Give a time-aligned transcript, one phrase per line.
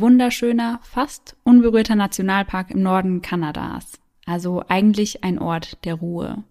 [0.00, 4.00] wunderschöner, fast unberührter Nationalpark im Norden Kanadas.
[4.26, 6.44] Also eigentlich ein Ort der Ruhe.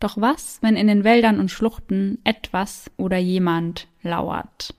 [0.00, 4.74] Doch was, wenn in den Wäldern und Schluchten etwas oder jemand lauert?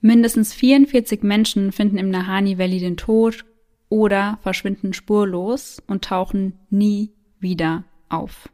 [0.00, 3.44] Mindestens 44 Menschen finden im Nahani Valley den Tod
[3.88, 8.48] oder verschwinden spurlos und tauchen nie wieder auf.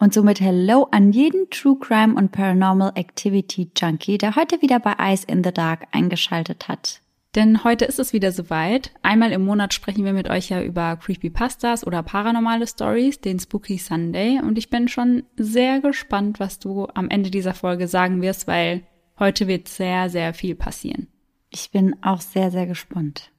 [0.00, 4.94] Und somit Hello an jeden True Crime und Paranormal Activity Junkie, der heute wieder bei
[4.98, 7.00] Eyes in the Dark eingeschaltet hat.
[7.34, 8.92] Denn heute ist es wieder soweit.
[9.02, 13.76] Einmal im Monat sprechen wir mit euch ja über Creepypastas oder paranormale Stories, den Spooky
[13.76, 14.40] Sunday.
[14.40, 18.82] Und ich bin schon sehr gespannt, was du am Ende dieser Folge sagen wirst, weil
[19.18, 21.08] heute wird sehr, sehr viel passieren.
[21.50, 23.30] Ich bin auch sehr, sehr gespannt.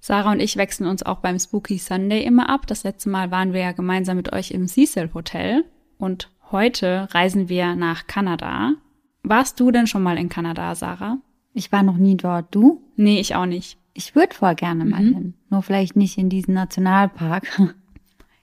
[0.00, 2.66] Sarah und ich wechseln uns auch beim Spooky Sunday immer ab.
[2.66, 5.64] Das letzte Mal waren wir ja gemeinsam mit euch im Cecil Hotel.
[5.98, 8.74] Und heute reisen wir nach Kanada.
[9.22, 11.18] Warst du denn schon mal in Kanada, Sarah?
[11.58, 12.54] Ich war noch nie dort.
[12.54, 12.82] Du?
[12.94, 13.78] Nee, ich auch nicht.
[13.92, 15.14] Ich würde voll gerne mal Mhm.
[15.14, 15.34] hin.
[15.50, 17.46] Nur vielleicht nicht in diesen Nationalpark.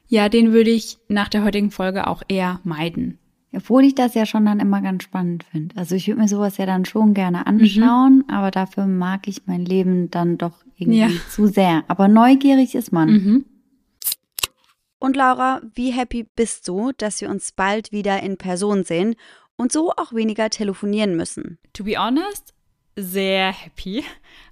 [0.08, 3.18] Ja, den würde ich nach der heutigen Folge auch eher meiden.
[3.56, 5.76] Obwohl ich das ja schon dann immer ganz spannend finde.
[5.78, 9.66] Also ich würde mir sowas ja dann schon gerne anschauen, aber dafür mag ich mein
[9.66, 11.10] Leben dann doch irgendwie Ja.
[11.32, 11.84] zu sehr.
[11.88, 13.10] Aber neugierig ist man.
[13.10, 13.46] Mhm.
[15.00, 19.16] Und Laura, wie happy bist du, dass wir uns bald wieder in Person sehen
[19.56, 21.58] und so auch weniger telefonieren müssen?
[21.74, 22.54] To be honest,
[22.96, 24.04] sehr happy.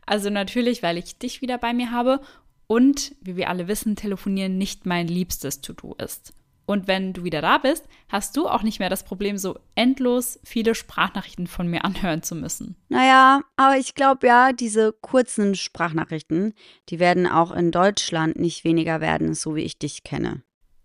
[0.06, 2.20] Also natürlich, weil ich dich wieder bei mir habe
[2.68, 6.34] und, wie wir alle wissen, telefonieren nicht mein liebstes To-Do ist.
[6.66, 10.40] Und wenn du wieder da bist, hast du auch nicht mehr das Problem, so endlos
[10.44, 12.78] viele Sprachnachrichten von mir anhören zu müssen.
[12.88, 16.54] Naja, aber ich glaube ja, diese kurzen Sprachnachrichten,
[16.90, 20.42] die werden auch in Deutschland nicht weniger werden, so wie ich dich kenne.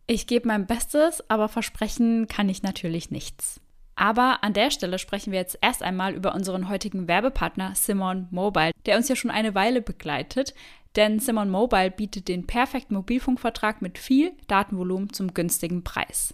[0.09, 3.61] Ich gebe mein Bestes, aber versprechen kann ich natürlich nichts.
[3.99, 8.71] Aber an der Stelle sprechen wir jetzt erst einmal über unseren heutigen Werbepartner Simon Mobile,
[8.87, 10.55] der uns ja schon eine Weile begleitet.
[10.95, 16.33] Denn Simon Mobile bietet den perfekten Mobilfunkvertrag mit viel Datenvolumen zum günstigen Preis.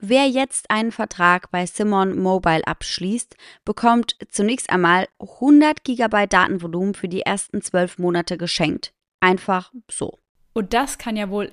[0.00, 7.08] Wer jetzt einen Vertrag bei Simon Mobile abschließt, bekommt zunächst einmal 100 GB Datenvolumen für
[7.08, 8.92] die ersten 12 Monate geschenkt.
[9.20, 10.18] Einfach so.
[10.52, 11.52] Und das kann ja wohl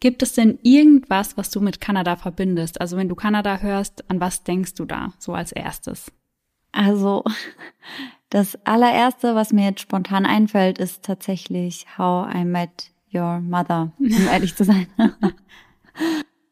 [0.00, 2.80] Gibt es denn irgendwas, was du mit Kanada verbindest?
[2.80, 6.10] Also wenn du Kanada hörst, an was denkst du da so als erstes?
[6.72, 7.22] Also
[8.30, 14.08] das allererste, was mir jetzt spontan einfällt, ist tatsächlich How I Met Your Mother, um
[14.32, 14.86] ehrlich zu sein.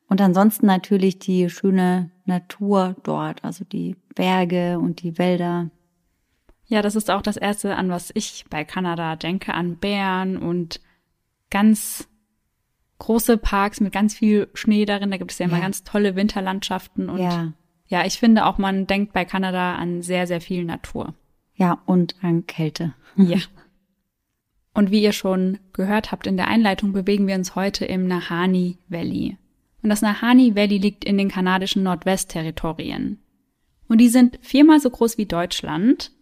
[0.08, 5.70] Und ansonsten natürlich die schöne Natur dort, also die Berge und die Wälder.
[6.66, 10.80] Ja, das ist auch das Erste, an was ich bei Kanada denke, an Bären und
[11.50, 12.08] ganz
[12.98, 15.10] große Parks mit ganz viel Schnee darin.
[15.10, 15.62] Da gibt es ja immer Ja.
[15.62, 17.52] ganz tolle Winterlandschaften und Ja.
[17.86, 21.14] ja, ich finde auch, man denkt bei Kanada an sehr, sehr viel Natur.
[21.54, 22.94] Ja, und an Kälte.
[23.16, 23.38] Ja.
[24.74, 28.78] Und wie ihr schon gehört habt in der Einleitung, bewegen wir uns heute im Nahani
[28.88, 29.36] Valley.
[29.82, 33.18] Und das Nahani Valley liegt in den kanadischen Nordwestterritorien.
[33.88, 36.12] Und die sind viermal so groß wie Deutschland,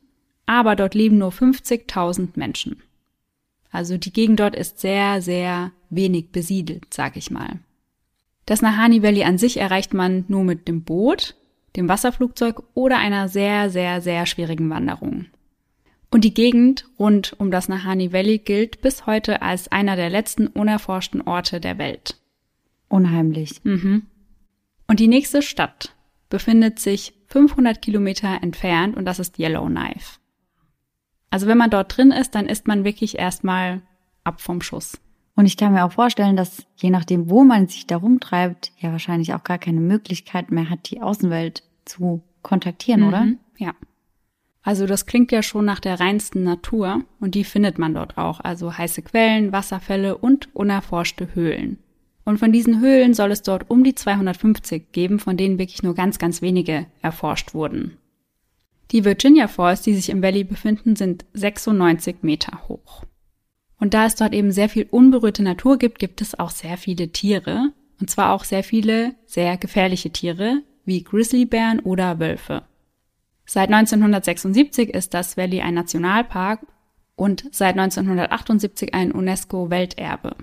[0.47, 2.83] aber dort leben nur 50.000 Menschen.
[3.71, 7.61] Also die Gegend dort ist sehr, sehr wenig besiedelt, sag ich mal.
[8.47, 11.35] Das Nahani Valley an sich erreicht man nur mit dem Boot,
[11.75, 15.27] dem Wasserflugzeug oder einer sehr, sehr, sehr schwierigen Wanderung.
[16.11, 20.47] Und die Gegend rund um das Nahani Valley gilt bis heute als einer der letzten
[20.47, 22.17] unerforschten Orte der Welt.
[22.89, 23.65] Unheimlich.
[23.65, 24.07] Mhm.
[24.87, 25.95] Und die nächste Stadt
[26.29, 30.19] befindet sich 500 Kilometer entfernt und das ist Yellowknife.
[31.37, 33.83] Also wenn man dort drin ist, dann ist man wirklich erstmal
[34.25, 34.99] ab vom Schuss.
[35.35, 38.91] Und ich kann mir auch vorstellen, dass je nachdem, wo man sich da rumtreibt, ja
[38.91, 43.27] wahrscheinlich auch gar keine Möglichkeit mehr hat, die Außenwelt zu kontaktieren, mhm, oder?
[43.59, 43.75] Ja.
[44.63, 48.41] Also das klingt ja schon nach der reinsten Natur und die findet man dort auch.
[48.41, 51.77] Also heiße Quellen, Wasserfälle und unerforschte Höhlen.
[52.25, 55.95] Und von diesen Höhlen soll es dort um die 250 geben, von denen wirklich nur
[55.95, 57.99] ganz, ganz wenige erforscht wurden.
[58.93, 63.05] Die Virginia Falls, die sich im Valley befinden, sind 96 Meter hoch.
[63.79, 67.09] Und da es dort eben sehr viel unberührte Natur gibt, gibt es auch sehr viele
[67.09, 67.73] Tiere.
[68.01, 72.63] Und zwar auch sehr viele sehr gefährliche Tiere, wie Grizzlybären oder Wölfe.
[73.45, 76.61] Seit 1976 ist das Valley ein Nationalpark
[77.15, 80.37] und seit 1978 ein UNESCO-Welterbe.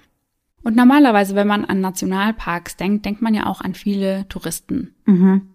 [0.64, 4.96] Und normalerweise, wenn man an Nationalparks denkt, denkt man ja auch an viele Touristen.
[5.06, 5.53] Mhm.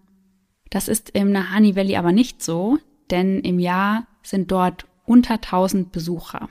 [0.69, 2.77] Das ist im Nahani Valley aber nicht so,
[3.09, 6.49] denn im Jahr sind dort unter 1000 Besucher.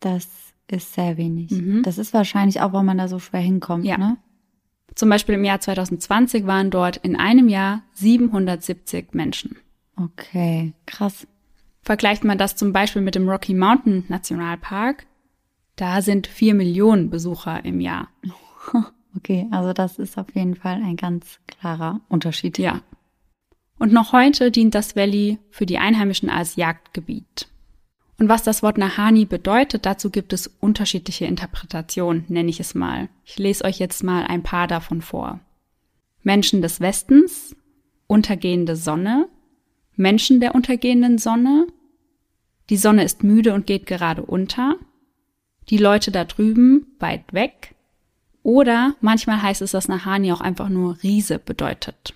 [0.00, 0.28] Das
[0.68, 1.50] ist sehr wenig.
[1.52, 1.82] Mhm.
[1.82, 3.84] Das ist wahrscheinlich auch, weil man da so schwer hinkommt.
[3.84, 3.96] Ja.
[3.96, 4.16] Ne?
[4.94, 9.56] Zum Beispiel im Jahr 2020 waren dort in einem Jahr 770 Menschen.
[9.96, 11.26] Okay, krass.
[11.80, 15.06] Vergleicht man das zum Beispiel mit dem Rocky Mountain Nationalpark,
[15.76, 18.08] da sind vier Millionen Besucher im Jahr.
[19.16, 22.58] Okay, also das ist auf jeden Fall ein ganz klarer Unterschied.
[22.58, 22.82] Ja.
[23.78, 27.48] Und noch heute dient das Valley für die Einheimischen als Jagdgebiet.
[28.18, 33.10] Und was das Wort Nahani bedeutet, dazu gibt es unterschiedliche Interpretationen, nenne ich es mal.
[33.24, 35.40] Ich lese euch jetzt mal ein paar davon vor.
[36.22, 37.54] Menschen des Westens,
[38.06, 39.28] untergehende Sonne,
[39.96, 41.66] Menschen der untergehenden Sonne,
[42.70, 44.76] die Sonne ist müde und geht gerade unter,
[45.68, 47.74] die Leute da drüben weit weg.
[48.42, 52.14] Oder manchmal heißt es, dass Nahani auch einfach nur Riese bedeutet.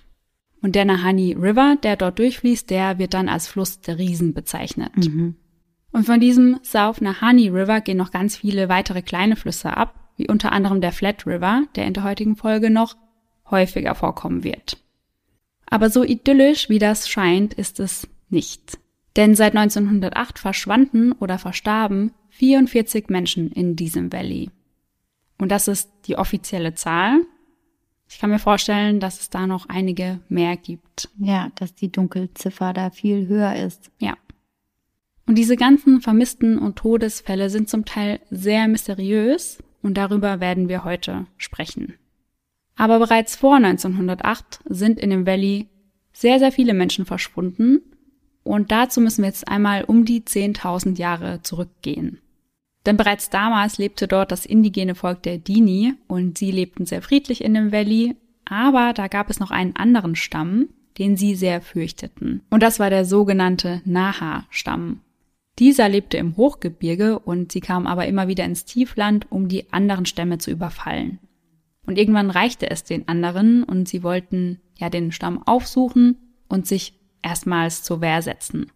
[0.61, 4.95] Und der Nahani River, der dort durchfließt, der wird dann als Fluss der Riesen bezeichnet.
[4.95, 5.35] Mhm.
[5.91, 10.27] Und von diesem South Nahani River gehen noch ganz viele weitere kleine Flüsse ab, wie
[10.27, 12.95] unter anderem der Flat River, der in der heutigen Folge noch
[13.49, 14.77] häufiger vorkommen wird.
[15.65, 18.77] Aber so idyllisch wie das scheint, ist es nicht.
[19.15, 24.49] Denn seit 1908 verschwanden oder verstarben 44 Menschen in diesem Valley.
[25.37, 27.21] Und das ist die offizielle Zahl.
[28.11, 31.09] Ich kann mir vorstellen, dass es da noch einige mehr gibt.
[31.17, 33.89] Ja, dass die Dunkelziffer da viel höher ist.
[33.99, 34.17] Ja.
[35.25, 40.83] Und diese ganzen vermissten und Todesfälle sind zum Teil sehr mysteriös und darüber werden wir
[40.83, 41.93] heute sprechen.
[42.75, 45.69] Aber bereits vor 1908 sind in dem Valley
[46.11, 47.79] sehr, sehr viele Menschen verschwunden
[48.43, 52.19] und dazu müssen wir jetzt einmal um die 10.000 Jahre zurückgehen.
[52.85, 57.43] Denn bereits damals lebte dort das indigene Volk der Dini und sie lebten sehr friedlich
[57.43, 62.41] in dem Valley, aber da gab es noch einen anderen Stamm, den sie sehr fürchteten.
[62.49, 65.01] Und das war der sogenannte Naha-Stamm.
[65.59, 70.05] Dieser lebte im Hochgebirge und sie kamen aber immer wieder ins Tiefland, um die anderen
[70.05, 71.19] Stämme zu überfallen.
[71.85, 76.17] Und irgendwann reichte es den anderen und sie wollten ja den Stamm aufsuchen
[76.47, 78.71] und sich erstmals zur Wehr setzen.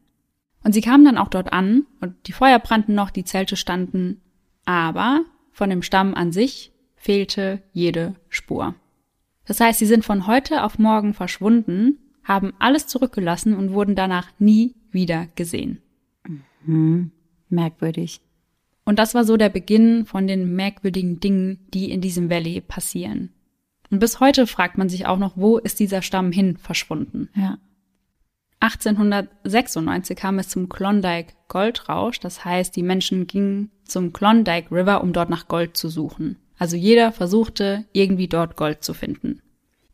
[0.65, 4.19] Und sie kamen dann auch dort an und die Feuer brannten noch, die Zelte standen,
[4.65, 8.73] aber von dem Stamm an sich fehlte jede Spur.
[9.45, 14.31] Das heißt, sie sind von heute auf morgen verschwunden, haben alles zurückgelassen und wurden danach
[14.39, 15.83] nie wieder gesehen.
[16.65, 17.11] Mhm.
[17.49, 18.21] Merkwürdig.
[18.85, 23.29] Und das war so der Beginn von den merkwürdigen Dingen, die in diesem Valley passieren.
[23.91, 27.29] Und bis heute fragt man sich auch noch, wo ist dieser Stamm hin verschwunden?
[27.35, 27.59] Ja.
[28.59, 35.13] 1896 kam es zum Klondike Goldrausch, das heißt, die Menschen gingen zum Klondike River, um
[35.13, 36.37] dort nach Gold zu suchen.
[36.57, 39.41] Also jeder versuchte, irgendwie dort Gold zu finden.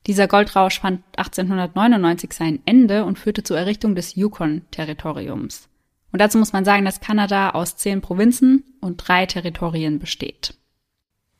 [0.07, 5.69] Dieser Goldrausch fand 1899 sein Ende und führte zur Errichtung des Yukon-Territoriums.
[6.11, 10.55] Und dazu muss man sagen, dass Kanada aus zehn Provinzen und drei Territorien besteht.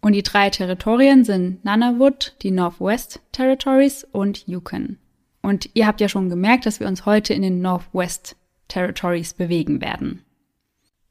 [0.01, 4.97] Und die drei Territorien sind Nunavut, die Northwest Territories und Yukon.
[5.41, 8.36] Und ihr habt ja schon gemerkt, dass wir uns heute in den Northwest
[8.67, 10.24] Territories bewegen werden.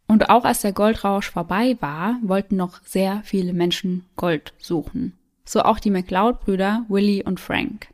[0.06, 5.12] Und auch als der Goldrausch vorbei war, wollten noch sehr viele Menschen Gold suchen.
[5.44, 7.88] So auch die McLeod-Brüder Willie und Frank.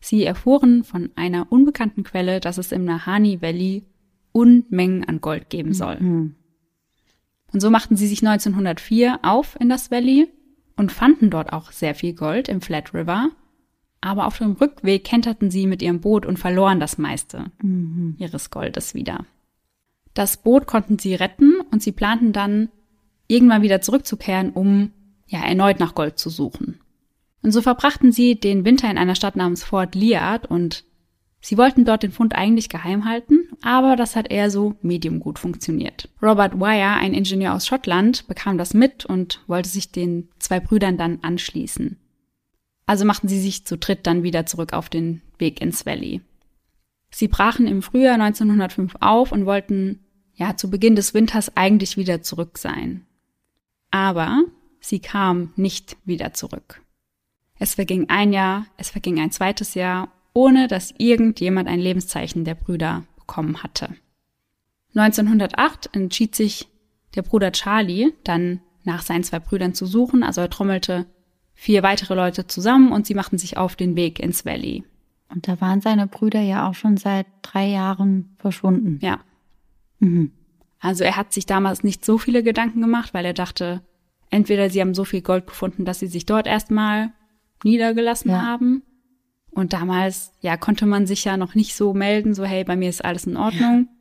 [0.00, 3.84] Sie erfuhren von einer unbekannten Quelle, dass es im Nahani Valley
[4.32, 6.00] Unmengen an Gold geben soll.
[6.00, 6.34] Mhm.
[7.52, 10.28] Und so machten sie sich 1904 auf in das Valley
[10.76, 13.30] und fanden dort auch sehr viel Gold im Flat River
[14.04, 18.16] aber auf dem Rückweg kenterten sie mit ihrem Boot und verloren das meiste mhm.
[18.18, 19.24] ihres Goldes wieder.
[20.12, 22.68] Das Boot konnten sie retten und sie planten dann,
[23.26, 24.92] irgendwann wieder zurückzukehren, um
[25.26, 26.80] ja erneut nach Gold zu suchen.
[27.42, 30.84] Und so verbrachten sie den Winter in einer Stadt namens Fort Liard und
[31.46, 35.38] Sie wollten dort den Fund eigentlich geheim halten, aber das hat eher so medium gut
[35.38, 36.08] funktioniert.
[36.22, 40.96] Robert Wire, ein Ingenieur aus Schottland, bekam das mit und wollte sich den zwei Brüdern
[40.96, 41.98] dann anschließen.
[42.86, 46.20] Also machten sie sich zu dritt dann wieder zurück auf den Weg ins Valley.
[47.10, 50.00] Sie brachen im Frühjahr 1905 auf und wollten
[50.34, 53.06] ja zu Beginn des Winters eigentlich wieder zurück sein.
[53.90, 54.42] Aber
[54.80, 56.82] sie kam nicht wieder zurück.
[57.58, 62.56] Es verging ein Jahr, es verging ein zweites Jahr ohne dass irgendjemand ein Lebenszeichen der
[62.56, 63.94] Brüder bekommen hatte.
[64.94, 66.68] 1908 entschied sich
[67.14, 71.06] der Bruder Charlie dann nach seinen zwei Brüdern zu suchen, also er trommelte
[71.54, 74.84] vier weitere Leute zusammen und sie machten sich auf den Weg ins Valley.
[75.28, 78.98] Und da waren seine Brüder ja auch schon seit drei Jahren verschwunden.
[79.02, 79.20] Ja.
[79.98, 80.32] Mhm.
[80.80, 83.82] Also er hat sich damals nicht so viele Gedanken gemacht, weil er dachte,
[84.30, 87.12] entweder sie haben so viel Gold gefunden, dass sie sich dort erstmal
[87.62, 88.42] niedergelassen ja.
[88.42, 88.82] haben,
[89.54, 92.88] und damals, ja, konnte man sich ja noch nicht so melden, so, hey, bei mir
[92.88, 93.88] ist alles in Ordnung.
[93.88, 93.93] Ja.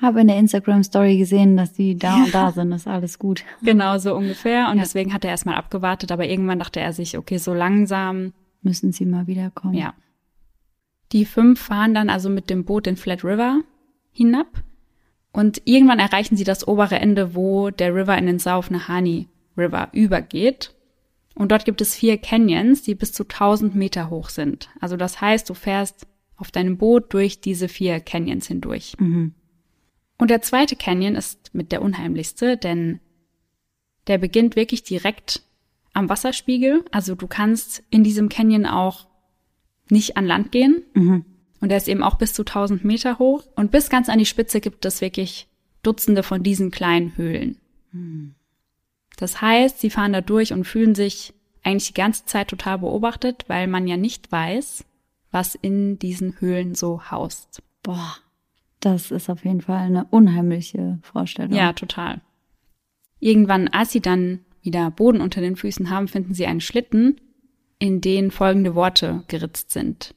[0.00, 2.24] Habe in der Instagram-Story gesehen, dass die da ja.
[2.24, 3.44] und da sind, ist alles gut.
[3.62, 4.68] Genau, so ungefähr.
[4.70, 4.82] Und ja.
[4.82, 8.32] deswegen hat er erstmal abgewartet, aber irgendwann dachte er sich, okay, so langsam.
[8.62, 9.74] Müssen sie mal wiederkommen.
[9.74, 9.94] Ja.
[11.12, 13.60] Die fünf fahren dann also mit dem Boot den Flat River
[14.10, 14.62] hinab.
[15.32, 19.88] Und irgendwann erreichen sie das obere Ende, wo der River in den South Nahani River
[19.92, 20.74] übergeht.
[21.34, 24.68] Und dort gibt es vier Canyons, die bis zu 1000 Meter hoch sind.
[24.80, 28.94] Also das heißt, du fährst auf deinem Boot durch diese vier Canyons hindurch.
[28.98, 29.34] Mhm.
[30.20, 33.00] Und der zweite Canyon ist mit der unheimlichste, denn
[34.06, 35.42] der beginnt wirklich direkt
[35.94, 36.84] am Wasserspiegel.
[36.90, 39.08] Also du kannst in diesem Canyon auch
[39.88, 40.82] nicht an Land gehen.
[40.92, 41.24] Mhm.
[41.62, 43.44] Und er ist eben auch bis zu 1000 Meter hoch.
[43.56, 45.48] Und bis ganz an die Spitze gibt es wirklich
[45.82, 47.56] Dutzende von diesen kleinen Höhlen.
[47.92, 48.34] Mhm.
[49.16, 53.46] Das heißt, sie fahren da durch und fühlen sich eigentlich die ganze Zeit total beobachtet,
[53.48, 54.84] weil man ja nicht weiß,
[55.30, 57.62] was in diesen Höhlen so haust.
[57.82, 58.18] Boah,
[58.80, 61.52] das ist auf jeden Fall eine unheimliche Vorstellung.
[61.52, 62.20] Ja, total.
[63.18, 67.20] Irgendwann, als sie dann wieder Boden unter den Füßen haben, finden sie einen Schlitten,
[67.78, 70.14] in den folgende Worte geritzt sind.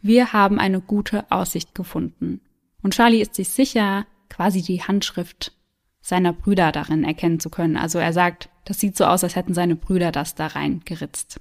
[0.00, 2.40] Wir haben eine gute Aussicht gefunden.
[2.82, 5.52] Und Charlie ist sich sicher, quasi die Handschrift
[6.00, 7.76] seiner Brüder darin erkennen zu können.
[7.76, 11.40] Also er sagt, das sieht so aus, als hätten seine Brüder das da rein geritzt.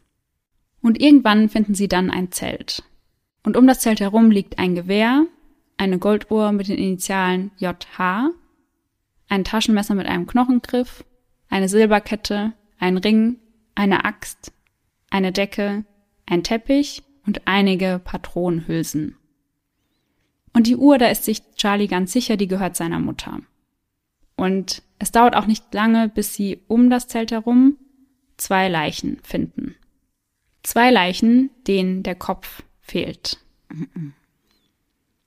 [0.81, 2.83] Und irgendwann finden sie dann ein Zelt.
[3.43, 5.25] Und um das Zelt herum liegt ein Gewehr,
[5.77, 8.31] eine Golduhr mit den Initialen JH,
[9.29, 11.03] ein Taschenmesser mit einem Knochengriff,
[11.49, 13.37] eine Silberkette, ein Ring,
[13.75, 14.51] eine Axt,
[15.09, 15.85] eine Decke,
[16.25, 19.17] ein Teppich und einige Patronenhülsen.
[20.53, 23.39] Und die Uhr, da ist sich Charlie ganz sicher, die gehört seiner Mutter.
[24.35, 27.77] Und es dauert auch nicht lange, bis sie um das Zelt herum
[28.37, 29.75] zwei Leichen finden.
[30.63, 33.39] Zwei Leichen, denen der Kopf fehlt.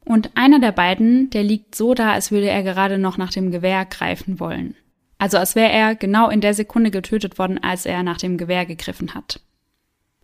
[0.07, 3.51] Und einer der beiden, der liegt so da, als würde er gerade noch nach dem
[3.51, 4.77] Gewehr greifen wollen.
[5.19, 8.67] Also als wäre er genau in der Sekunde getötet worden, als er nach dem Gewehr
[8.67, 9.41] gegriffen hat.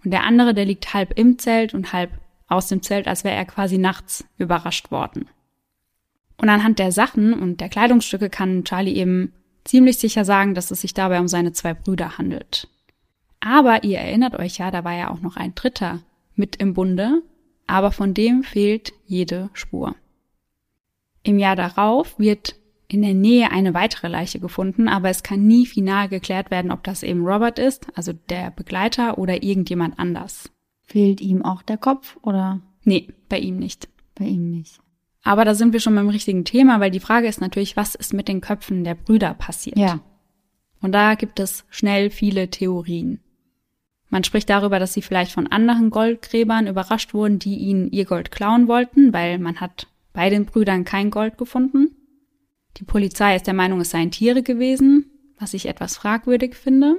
[0.05, 2.13] Und der andere, der liegt halb im Zelt und halb
[2.47, 5.29] aus dem Zelt, als wäre er quasi nachts überrascht worden.
[6.37, 9.33] Und anhand der Sachen und der Kleidungsstücke kann Charlie eben
[9.65, 12.69] ziemlich sicher sagen, dass es sich dabei um seine zwei Brüder handelt.
[13.41, 16.01] Aber ihr erinnert euch ja, da war ja auch noch ein Dritter
[16.37, 17.23] mit im Bunde,
[17.67, 19.95] aber von dem fehlt jede Spur.
[21.23, 22.57] Im Jahr darauf wird
[22.89, 26.85] in der Nähe eine weitere Leiche gefunden, aber es kann nie final geklärt werden, ob
[26.85, 30.51] das eben Robert ist, also der Begleiter oder irgendjemand anders.
[30.83, 32.61] Fehlt ihm auch der Kopf oder?
[32.85, 33.89] Nee, bei ihm nicht.
[34.15, 34.79] Bei ihm nicht.
[35.23, 38.13] Aber da sind wir schon beim richtigen Thema, weil die Frage ist natürlich, was ist
[38.13, 39.79] mit den Köpfen der Brüder passiert?
[39.79, 40.01] Ja.
[40.81, 43.21] Und da gibt es schnell viele Theorien.
[44.13, 48.31] Man spricht darüber, dass sie vielleicht von anderen Goldgräbern überrascht wurden, die ihnen ihr Gold
[48.31, 51.97] klauen wollten, weil man hat bei den Brüdern kein Gold gefunden.
[52.77, 55.07] Die Polizei ist der Meinung, es seien Tiere gewesen,
[55.39, 56.97] was ich etwas fragwürdig finde.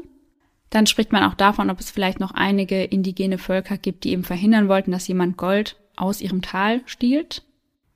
[0.71, 4.23] Dann spricht man auch davon, ob es vielleicht noch einige indigene Völker gibt, die eben
[4.23, 7.43] verhindern wollten, dass jemand Gold aus ihrem Tal stiehlt.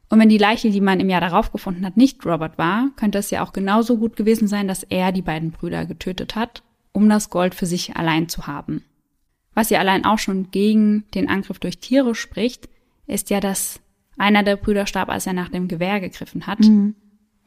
[0.10, 3.18] Und wenn die Leiche, die man im Jahr darauf gefunden hat, nicht Robert war, könnte
[3.18, 7.10] es ja auch genauso gut gewesen sein, dass er die beiden Brüder getötet hat, um
[7.10, 8.84] das Gold für sich allein zu haben.
[9.58, 12.70] Was ja allein auch schon gegen den Angriff durch Tiere spricht,
[13.08, 13.80] ist ja, dass
[14.16, 16.60] einer der Brüder starb, als er nach dem Gewehr gegriffen hat.
[16.60, 16.94] Mhm.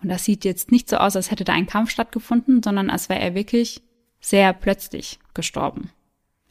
[0.02, 3.09] Und das sieht jetzt nicht so aus, als hätte da ein Kampf stattgefunden, sondern als
[3.11, 3.81] wäre er wirklich
[4.19, 5.90] sehr plötzlich gestorben.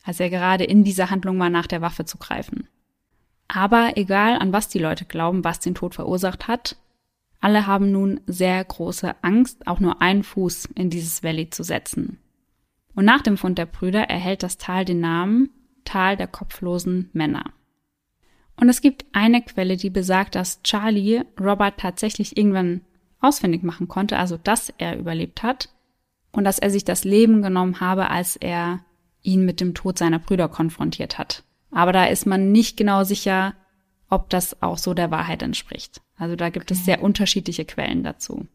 [0.01, 2.69] Als er gerade in dieser Handlung war, nach der Waffe zu greifen.
[3.49, 6.77] Aber egal, an was die Leute glauben, was den Tod verursacht hat,
[7.41, 12.17] alle haben nun sehr große Angst, auch nur einen Fuß in dieses Valley zu setzen.
[12.99, 15.51] Und nach dem Fund der Brüder erhält das Tal den Namen
[15.85, 17.53] Tal der kopflosen Männer.
[18.57, 22.81] Und es gibt eine Quelle, die besagt, dass Charlie Robert tatsächlich irgendwann
[23.21, 25.69] ausfindig machen konnte, also dass er überlebt hat
[26.33, 28.81] und dass er sich das Leben genommen habe, als er
[29.21, 31.45] ihn mit dem Tod seiner Brüder konfrontiert hat.
[31.71, 33.53] Aber da ist man nicht genau sicher,
[34.09, 36.01] ob das auch so der Wahrheit entspricht.
[36.17, 36.77] Also da gibt okay.
[36.77, 38.45] es sehr unterschiedliche Quellen dazu.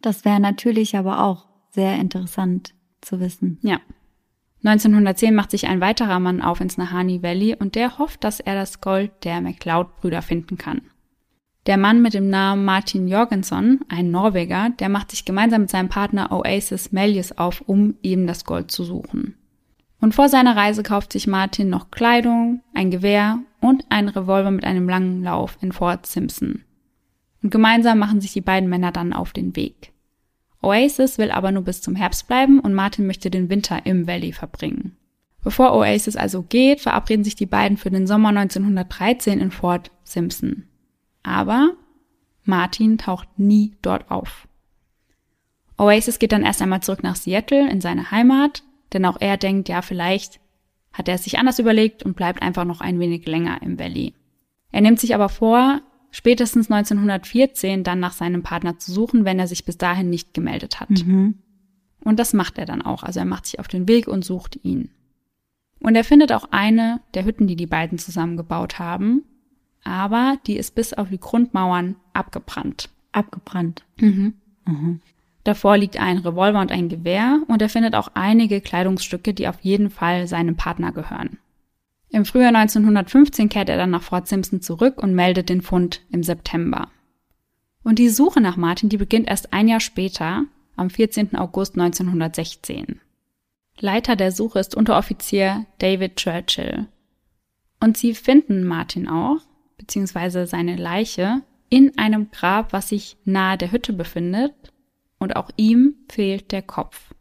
[0.00, 2.72] Das wäre natürlich aber auch sehr interessant
[3.04, 3.58] zu wissen.
[3.62, 3.80] Ja.
[4.64, 8.54] 1910 macht sich ein weiterer Mann auf ins Nahani Valley und der hofft, dass er
[8.54, 10.80] das Gold der MacLeod-Brüder finden kann.
[11.66, 15.88] Der Mann mit dem Namen Martin Jorgensen, ein Norweger, der macht sich gemeinsam mit seinem
[15.88, 19.36] Partner Oasis Melius auf, um eben das Gold zu suchen.
[20.00, 24.64] Und vor seiner Reise kauft sich Martin noch Kleidung, ein Gewehr und einen Revolver mit
[24.64, 26.64] einem langen Lauf in Fort Simpson.
[27.42, 29.93] Und gemeinsam machen sich die beiden Männer dann auf den Weg.
[30.64, 34.32] Oasis will aber nur bis zum Herbst bleiben und Martin möchte den Winter im Valley
[34.32, 34.96] verbringen.
[35.42, 40.64] Bevor Oasis also geht, verabreden sich die beiden für den Sommer 1913 in Fort Simpson.
[41.22, 41.72] Aber
[42.44, 44.48] Martin taucht nie dort auf.
[45.76, 49.68] Oasis geht dann erst einmal zurück nach Seattle in seine Heimat, denn auch er denkt,
[49.68, 50.40] ja, vielleicht
[50.92, 54.14] hat er es sich anders überlegt und bleibt einfach noch ein wenig länger im Valley.
[54.70, 55.80] Er nimmt sich aber vor,
[56.14, 60.78] spätestens 1914 dann nach seinem Partner zu suchen, wenn er sich bis dahin nicht gemeldet
[60.78, 60.90] hat.
[60.90, 61.34] Mhm.
[62.04, 63.02] Und das macht er dann auch.
[63.02, 64.90] Also er macht sich auf den Weg und sucht ihn.
[65.80, 69.24] Und er findet auch eine der Hütten, die die beiden zusammengebaut haben,
[69.82, 72.90] aber die ist bis auf die Grundmauern abgebrannt.
[73.10, 73.84] Abgebrannt.
[74.00, 74.34] Mhm.
[74.66, 75.00] Mhm.
[75.42, 79.60] Davor liegt ein Revolver und ein Gewehr und er findet auch einige Kleidungsstücke, die auf
[79.62, 81.38] jeden Fall seinem Partner gehören.
[82.14, 86.22] Im Frühjahr 1915 kehrt er dann nach Fort Simpson zurück und meldet den Fund im
[86.22, 86.92] September.
[87.82, 90.44] Und die Suche nach Martin, die beginnt erst ein Jahr später,
[90.76, 91.34] am 14.
[91.34, 93.00] August 1916.
[93.80, 96.86] Leiter der Suche ist Unteroffizier David Churchill.
[97.80, 99.40] Und sie finden Martin auch,
[99.76, 104.54] beziehungsweise seine Leiche, in einem Grab, was sich nahe der Hütte befindet,
[105.18, 107.12] und auch ihm fehlt der Kopf.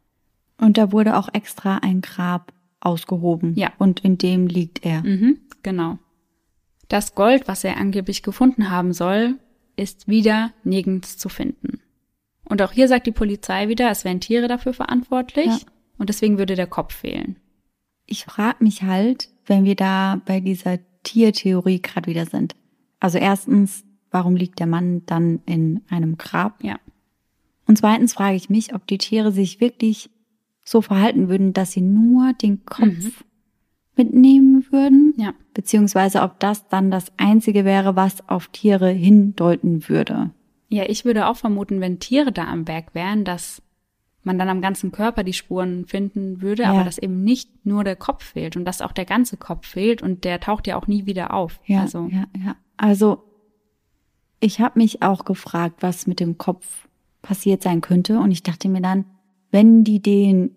[0.59, 2.53] Und da wurde auch extra ein Grab
[2.85, 3.55] ausgehoben.
[3.55, 3.71] Ja.
[3.77, 5.03] Und in dem liegt er.
[5.03, 5.97] Mhm, genau.
[6.89, 9.39] Das Gold, was er angeblich gefunden haben soll,
[9.75, 11.79] ist wieder nirgends zu finden.
[12.45, 15.57] Und auch hier sagt die Polizei wieder, es wären Tiere dafür verantwortlich ja.
[15.97, 17.37] und deswegen würde der Kopf fehlen.
[18.05, 22.55] Ich frage mich halt, wenn wir da bei dieser Tiertheorie gerade wieder sind.
[22.99, 26.63] Also erstens, warum liegt der Mann dann in einem Grab?
[26.63, 26.79] Ja.
[27.65, 30.09] Und zweitens frage ich mich, ob die Tiere sich wirklich
[30.63, 33.13] so verhalten würden, dass sie nur den Kopf mhm.
[33.95, 35.13] mitnehmen würden.
[35.17, 35.33] Ja.
[35.53, 40.31] Beziehungsweise ob das dann das Einzige wäre, was auf Tiere hindeuten würde.
[40.69, 43.61] Ja, ich würde auch vermuten, wenn Tiere da am Berg wären, dass
[44.23, 46.71] man dann am ganzen Körper die Spuren finden würde, ja.
[46.71, 50.01] aber dass eben nicht nur der Kopf fehlt und dass auch der ganze Kopf fehlt
[50.01, 51.59] und der taucht ja auch nie wieder auf.
[51.65, 52.07] Ja, also.
[52.11, 52.55] ja, ja.
[52.77, 53.23] Also
[54.39, 56.87] ich habe mich auch gefragt, was mit dem Kopf
[57.21, 59.05] passiert sein könnte und ich dachte mir dann,
[59.53, 60.51] wenn die den,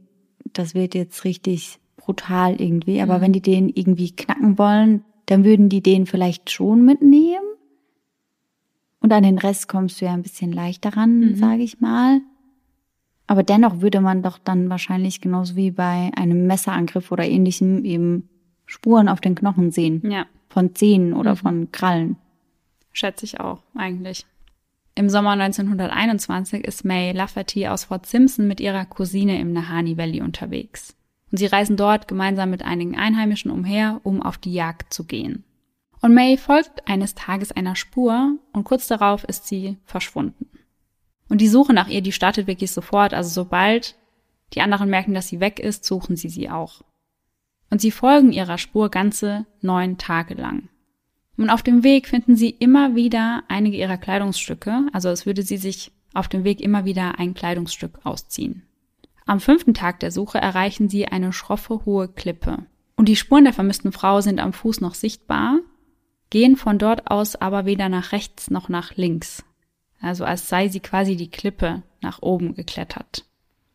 [0.54, 3.22] das wird jetzt richtig brutal irgendwie, aber mhm.
[3.22, 7.44] wenn die den irgendwie knacken wollen, dann würden die den vielleicht schon mitnehmen.
[9.00, 11.37] Und an den Rest kommst du ja ein bisschen leichter ran, mhm.
[11.37, 12.22] sage ich mal.
[13.26, 18.28] Aber dennoch würde man doch dann wahrscheinlich genauso wie bei einem Messerangriff oder ähnlichem eben
[18.64, 20.02] Spuren auf den Knochen sehen.
[20.11, 20.26] Ja.
[20.48, 21.37] Von Zähnen oder mhm.
[21.37, 22.16] von Krallen.
[22.92, 24.24] Schätze ich auch, eigentlich.
[24.98, 30.22] Im Sommer 1921 ist May Lafferty aus Fort Simpson mit ihrer Cousine im Nahani Valley
[30.22, 30.96] unterwegs.
[31.30, 35.44] Und sie reisen dort gemeinsam mit einigen Einheimischen umher, um auf die Jagd zu gehen.
[36.00, 40.48] Und May folgt eines Tages einer Spur und kurz darauf ist sie verschwunden.
[41.28, 43.96] Und die Suche nach ihr, die startet wirklich sofort, also sobald
[44.54, 46.80] die anderen merken, dass sie weg ist, suchen sie sie auch.
[47.68, 50.70] Und sie folgen ihrer Spur ganze neun Tage lang.
[51.37, 55.59] Und auf dem Weg finden sie immer wieder einige ihrer Kleidungsstücke, also es würde sie
[55.59, 58.62] sich auf dem Weg immer wieder ein Kleidungsstück ausziehen.
[59.27, 62.64] Am fünften Tag der Suche erreichen sie eine schroffe, hohe Klippe.
[62.94, 65.59] Und die Spuren der vermissten Frau sind am Fuß noch sichtbar,
[66.31, 69.44] gehen von dort aus aber weder nach rechts noch nach links.
[70.01, 73.25] Also als sei sie quasi die Klippe nach oben geklettert.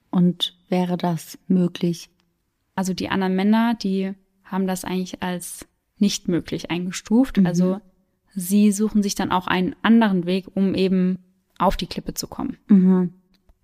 [0.10, 2.10] Und wäre das möglich?
[2.76, 5.68] Also die anderen Männer, die haben das eigentlich als
[6.02, 7.38] nicht möglich eingestuft.
[7.38, 7.46] Mhm.
[7.46, 7.82] Also
[8.34, 11.20] sie suchen sich dann auch einen anderen Weg, um eben
[11.58, 12.58] auf die Klippe zu kommen.
[12.68, 13.14] Mhm.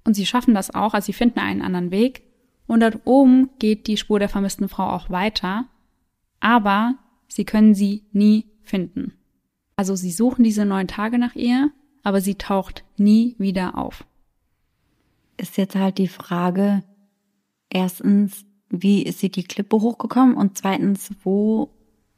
[0.03, 2.23] Und sie schaffen das auch, also sie finden einen anderen Weg.
[2.67, 5.65] Und dort oben geht die Spur der vermissten Frau auch weiter,
[6.39, 6.95] aber
[7.27, 9.13] sie können sie nie finden.
[9.75, 11.71] Also sie suchen diese neun Tage nach ihr,
[12.03, 14.05] aber sie taucht nie wieder auf.
[15.37, 16.83] Ist jetzt halt die Frage,
[17.69, 21.69] erstens, wie ist sie die Klippe hochgekommen und zweitens, wo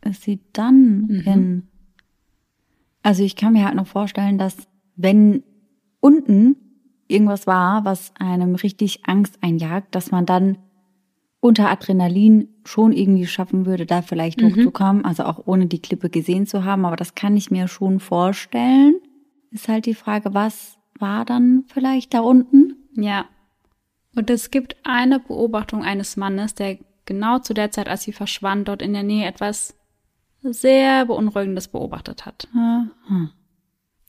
[0.04, 1.20] ist sie dann mhm.
[1.22, 1.68] hin?
[3.02, 4.56] Also ich kann mir halt noch vorstellen, dass
[4.96, 5.44] wenn
[6.00, 6.56] unten
[7.08, 10.58] irgendwas war, was einem richtig Angst einjagt, dass man dann
[11.42, 14.52] unter Adrenalin schon irgendwie schaffen würde, da vielleicht Mhm.
[14.52, 18.00] hochzukommen, also auch ohne die Klippe gesehen zu haben, aber das kann ich mir schon
[18.00, 18.96] vorstellen.
[19.52, 22.76] Ist halt die Frage, was war dann vielleicht da unten?
[22.96, 23.26] Ja.
[24.16, 28.68] Und es gibt eine Beobachtung eines Mannes, der genau zu der Zeit, als sie verschwand,
[28.68, 29.79] dort in der Nähe etwas
[30.42, 32.48] sehr Beunruhigendes beobachtet hat.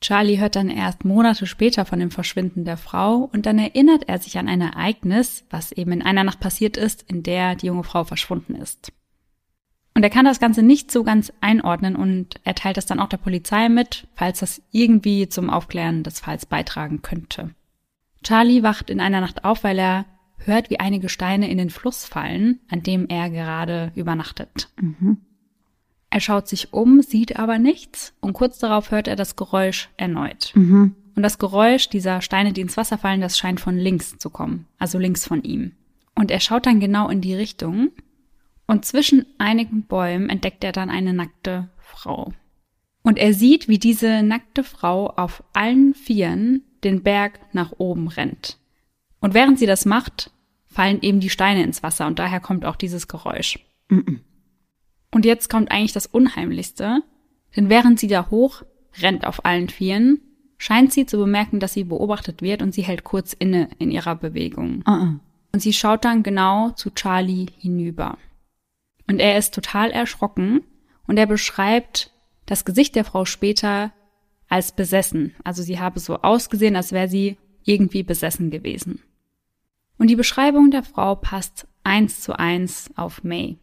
[0.00, 4.18] Charlie hört dann erst Monate später von dem Verschwinden der Frau und dann erinnert er
[4.18, 7.84] sich an ein Ereignis, was eben in einer Nacht passiert ist, in der die junge
[7.84, 8.92] Frau verschwunden ist.
[9.94, 13.08] Und er kann das Ganze nicht so ganz einordnen und er teilt es dann auch
[13.08, 17.50] der Polizei mit, falls das irgendwie zum Aufklären des Falls beitragen könnte.
[18.22, 20.06] Charlie wacht in einer Nacht auf, weil er
[20.38, 24.70] hört, wie einige Steine in den Fluss fallen, an dem er gerade übernachtet.
[26.10, 30.52] Er schaut sich um, sieht aber nichts und kurz darauf hört er das Geräusch erneut.
[30.54, 30.96] Mhm.
[31.14, 34.66] Und das Geräusch dieser Steine, die ins Wasser fallen, das scheint von links zu kommen,
[34.78, 35.72] also links von ihm.
[36.14, 37.92] Und er schaut dann genau in die Richtung
[38.66, 42.32] und zwischen einigen Bäumen entdeckt er dann eine nackte Frau.
[43.02, 48.58] Und er sieht, wie diese nackte Frau auf allen Vieren den Berg nach oben rennt.
[49.20, 50.30] Und während sie das macht,
[50.66, 53.58] fallen eben die Steine ins Wasser und daher kommt auch dieses Geräusch.
[55.10, 57.02] Und jetzt kommt eigentlich das Unheimlichste,
[57.56, 58.62] denn während sie da hoch
[59.00, 60.20] rennt auf allen Vieren,
[60.58, 64.14] scheint sie zu bemerken, dass sie beobachtet wird und sie hält kurz inne in ihrer
[64.14, 64.84] Bewegung.
[64.86, 65.18] Uh-uh.
[65.52, 68.18] Und sie schaut dann genau zu Charlie hinüber.
[69.08, 70.60] Und er ist total erschrocken
[71.06, 72.12] und er beschreibt
[72.46, 73.92] das Gesicht der Frau später
[74.48, 75.34] als besessen.
[75.42, 79.02] Also sie habe so ausgesehen, als wäre sie irgendwie besessen gewesen.
[79.98, 83.58] Und die Beschreibung der Frau passt eins zu eins auf May.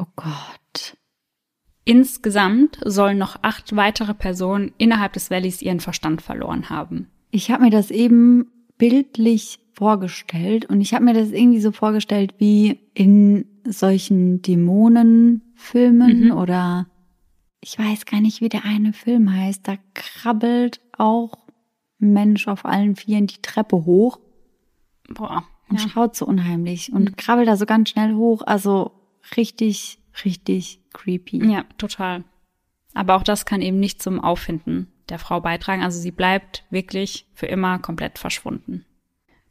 [0.00, 0.96] Oh Gott.
[1.84, 7.08] Insgesamt sollen noch acht weitere Personen innerhalb des Valleys ihren Verstand verloren haben.
[7.30, 8.46] Ich habe mir das eben
[8.78, 16.32] bildlich vorgestellt und ich habe mir das irgendwie so vorgestellt wie in solchen Dämonenfilmen Mhm.
[16.32, 16.86] oder
[17.60, 19.66] ich weiß gar nicht, wie der eine Film heißt.
[19.68, 21.46] Da krabbelt auch
[21.98, 24.18] Mensch auf allen Vieren die Treppe hoch
[25.08, 25.44] Boah.
[25.68, 25.88] und Ja.
[25.88, 28.42] schaut so unheimlich und krabbelt da so ganz schnell hoch.
[28.46, 28.92] Also
[29.36, 31.44] richtig, richtig creepy.
[31.50, 32.24] ja, total.
[32.94, 35.82] Aber auch das kann eben nicht zum Auffinden der Frau beitragen.
[35.82, 38.84] Also sie bleibt wirklich für immer komplett verschwunden.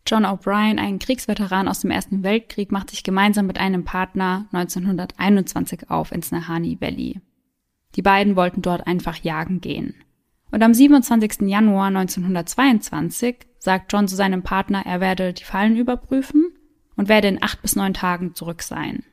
[0.06, 5.90] John O'Brien, ein Kriegsveteran aus dem Ersten Weltkrieg, macht sich gemeinsam mit einem Partner 1921
[5.90, 7.22] auf ins Nahani Valley.
[7.96, 9.96] Die beiden wollten dort einfach jagen gehen.
[10.52, 11.42] Und am 27.
[11.42, 16.54] Januar 1922 sagt John zu seinem Partner, er werde die Fallen überprüfen
[16.96, 19.04] und werde in acht bis neun Tagen zurück sein.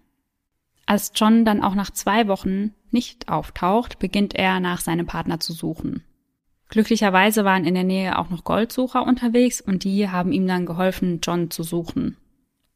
[0.87, 5.53] Als John dann auch nach zwei Wochen nicht auftaucht, beginnt er nach seinem Partner zu
[5.53, 6.05] suchen.
[6.69, 11.21] Glücklicherweise waren in der Nähe auch noch Goldsucher unterwegs und die haben ihm dann geholfen,
[11.23, 12.17] John zu suchen.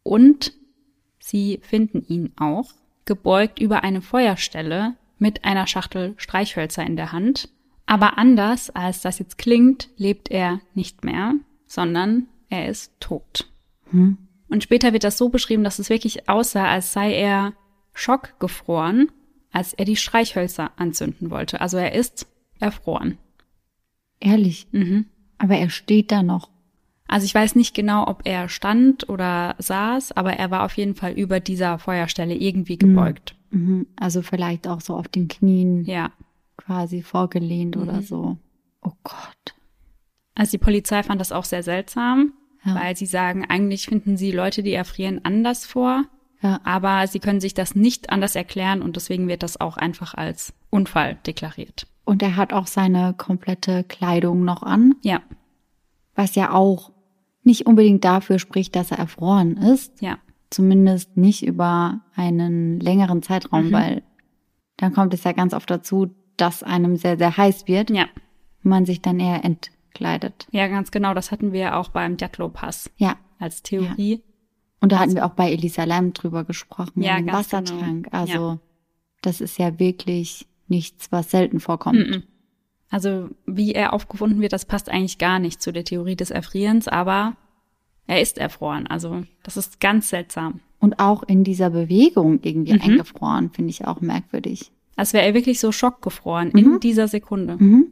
[0.02, 0.52] Und
[1.18, 2.70] sie finden ihn auch,
[3.04, 7.48] gebeugt über eine Feuerstelle mit einer Schachtel Streichhölzer in der Hand.
[7.86, 11.34] Aber anders als das jetzt klingt, lebt er nicht mehr,
[11.66, 13.48] sondern er ist tot.
[14.48, 17.54] Und später wird das so beschrieben, dass es wirklich aussah, als sei er
[17.92, 19.10] schockgefroren,
[19.52, 21.60] als er die Streichhölzer anzünden wollte.
[21.60, 22.26] Also er ist
[22.60, 23.18] erfroren.
[24.20, 24.68] Ehrlich.
[24.72, 25.06] Mhm.
[25.38, 26.50] Aber er steht da noch.
[27.08, 30.94] Also ich weiß nicht genau, ob er stand oder saß, aber er war auf jeden
[30.94, 33.34] Fall über dieser Feuerstelle irgendwie gebeugt.
[33.50, 33.86] Mhm.
[33.96, 36.12] Also vielleicht auch so auf den Knien Ja.
[36.56, 37.82] quasi vorgelehnt Mhm.
[37.82, 38.38] oder so.
[38.82, 39.54] Oh Gott.
[40.36, 42.32] Also die Polizei fand das auch sehr seltsam,
[42.64, 42.76] Ja.
[42.76, 46.04] weil sie sagen, eigentlich finden sie Leute, die erfrieren, anders vor,
[46.42, 46.60] Ja.
[46.64, 50.52] aber sie können sich das nicht anders erklären und deswegen wird das auch einfach als
[50.70, 51.86] Unfall deklariert.
[52.04, 55.20] Und er hat auch seine komplette Kleidung noch an, Ja,
[56.14, 56.92] was ja auch
[57.42, 60.00] nicht unbedingt dafür spricht, dass er erfroren ist.
[60.02, 60.18] ja,
[60.50, 63.72] Zumindest nicht über einen längeren Zeitraum, Mhm.
[63.72, 64.02] weil
[64.78, 68.04] dann kommt es ja ganz oft dazu, dass einem sehr, sehr heiß wird ja,
[68.64, 70.48] und man sich dann eher entkleidet.
[70.50, 71.14] ja, ganz genau.
[71.14, 73.16] Das hatten wir ja auch beim Djatlo-Pass Ja.
[73.38, 74.22] als Theorie.
[74.80, 78.04] Und da hatten wir auch bei Elisa Lam drüber gesprochen, Ja, im ganz Wassertank.
[78.04, 78.16] genau.
[78.16, 78.60] Also
[79.22, 81.98] das ist ja wirklich nichts, was selten vorkommt.
[81.98, 82.22] Mhm.
[82.88, 86.88] Also wie er aufgefunden wird, das passt eigentlich gar nicht zu der Theorie des Erfrierens,
[86.88, 87.36] aber
[88.06, 88.86] er ist erfroren.
[88.86, 90.60] Also das ist ganz seltsam.
[90.80, 92.80] Und auch in dieser Bewegung irgendwie Mhm.
[92.80, 94.72] eingefroren, finde ich auch merkwürdig.
[94.96, 97.56] Als wäre er wirklich so schockgefroren in dieser Sekunde.
[97.58, 97.86] Mhm.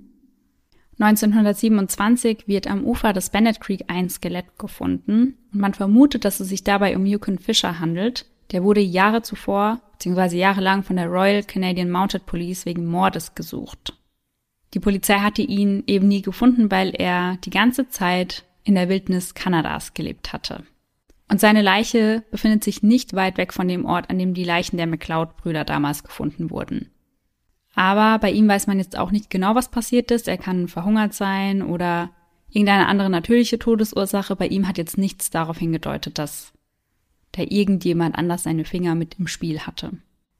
[1.01, 6.49] 1927 wird am Ufer des Bennett Creek ein Skelett gefunden und man vermutet, dass es
[6.49, 8.27] sich dabei um Yukon Fisher handelt.
[8.51, 13.95] Der wurde Jahre zuvor, beziehungsweise jahrelang von der Royal Canadian Mounted Police wegen Mordes gesucht.
[14.75, 19.35] Die Polizei hatte ihn eben nie gefunden, weil er die ganze Zeit in der Wildnis
[19.35, 20.65] Kanadas gelebt hatte.
[21.31, 24.79] Und seine Leiche befindet sich nicht weit weg von dem Ort, an dem die Leichen
[24.79, 26.91] der McLeod-Brüder damals gefunden wurden.
[27.79, 30.27] Aber bei ihm weiß man jetzt auch nicht genau, was passiert ist.
[30.27, 32.11] Er kann verhungert sein oder
[32.51, 34.35] irgendeine andere natürliche Todesursache.
[34.35, 36.53] Bei ihm hat jetzt nichts darauf hingedeutet, dass
[37.31, 39.93] da irgendjemand anders seine Finger mit im Spiel hatte.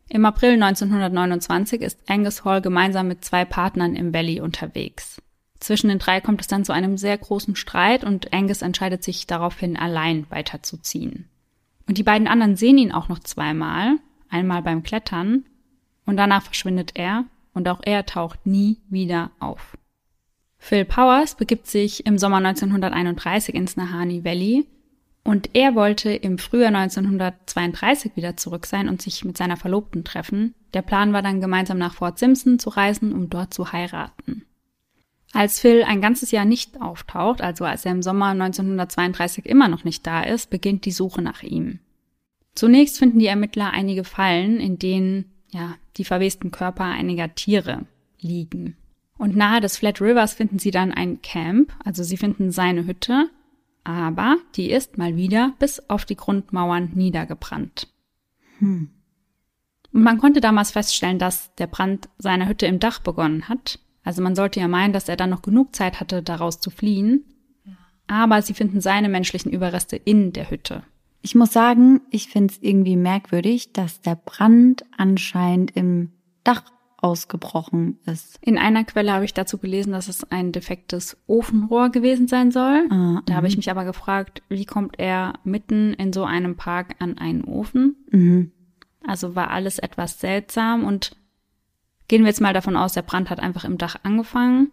[0.09, 5.23] Im April 1929 ist Angus Hall gemeinsam mit zwei Partnern im Valley unterwegs.
[5.61, 9.29] Zwischen den drei kommt es dann zu einem sehr großen Streit und Angus entscheidet sich
[9.29, 11.29] daraufhin allein weiterzuziehen.
[11.87, 13.95] Und die beiden anderen sehen ihn auch noch zweimal,
[14.29, 15.45] einmal beim Klettern
[16.09, 19.77] und danach verschwindet er und auch er taucht nie wieder auf.
[20.57, 24.67] Phil Powers begibt sich im Sommer 1931 ins Nahani Valley
[25.23, 30.55] und er wollte im Frühjahr 1932 wieder zurück sein und sich mit seiner Verlobten treffen.
[30.73, 34.47] Der Plan war dann gemeinsam nach Fort Simpson zu reisen, um dort zu heiraten.
[35.35, 39.85] Als Phil ein ganzes Jahr nicht auftaucht, also als er im Sommer 1932 immer noch
[39.85, 41.81] nicht da ist, beginnt die Suche nach ihm.
[42.55, 47.87] Zunächst finden die Ermittler einige Fallen, in denen ja, die verwesten Körper einiger Tiere
[48.21, 48.77] liegen.
[49.17, 53.29] Und nahe des Flat Rivers finden sie dann ein Camp, also sie finden seine Hütte,
[53.85, 57.89] aber die ist mal wieder bis auf die Grundmauern niedergebrannt.
[58.59, 58.91] Hm.
[59.93, 63.81] Und man konnte damals feststellen, dass der Brand seiner Hütte im Dach begonnen hat.
[64.05, 67.25] Also man sollte ja meinen, dass er dann noch genug Zeit hatte, daraus zu fliehen.
[68.07, 70.83] Aber sie finden seine menschlichen Überreste in der Hütte.
[71.21, 76.13] Ich muss sagen, ich finde es irgendwie merkwürdig, dass der Brand anscheinend im
[76.45, 76.63] Dach
[77.01, 78.39] ausgebrochen ist.
[78.41, 82.87] In einer Quelle habe ich dazu gelesen, dass es ein defektes Ofenrohr gewesen sein soll.
[82.91, 83.59] Ah, da habe ich mhm.
[83.59, 87.97] mich aber gefragt, wie kommt er mitten in so einem Park an einen Ofen?
[88.11, 88.53] Mhm.
[89.07, 91.17] Also war alles etwas seltsam und
[92.09, 94.73] gehen wir jetzt mal davon aus, der Brand hat einfach im Dach angefangen.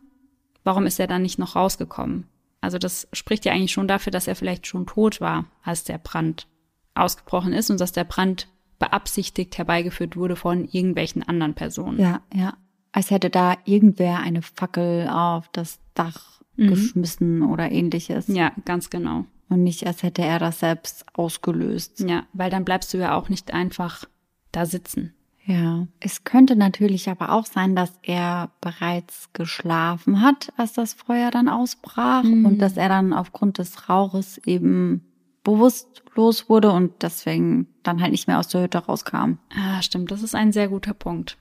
[0.64, 2.28] Warum ist er dann nicht noch rausgekommen?
[2.66, 6.00] Also das spricht ja eigentlich schon dafür, dass er vielleicht schon tot war, als der
[6.00, 6.48] Brand
[6.96, 8.48] ausgebrochen ist und dass der Brand
[8.80, 12.00] beabsichtigt herbeigeführt wurde von irgendwelchen anderen Personen.
[12.00, 12.58] Ja, ja.
[12.92, 16.70] Als hätte da irgendwer eine Fackel auf das Dach mhm.
[16.70, 18.28] geschmissen oder ähnliches.
[18.28, 19.26] Ja, ganz genau.
[19.48, 22.00] Und nicht, als hätte er das selbst ausgelöst.
[22.00, 24.06] Ja, weil dann bleibst du ja auch nicht einfach
[24.52, 25.14] da sitzen.
[25.48, 31.30] Ja, es könnte natürlich aber auch sein, dass er bereits geschlafen hat, als das Feuer
[31.30, 32.46] dann ausbrach mhm.
[32.46, 35.06] und dass er dann aufgrund des Rauches eben
[35.44, 39.38] bewusstlos wurde und deswegen dann halt nicht mehr aus der Hütte rauskam.
[39.56, 41.38] Ah, stimmt, das ist ein sehr guter Punkt.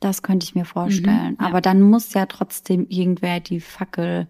[0.00, 1.32] Das könnte ich mir vorstellen.
[1.32, 1.46] Mhm, ja.
[1.46, 4.28] Aber dann muss ja trotzdem irgendwer die Fackel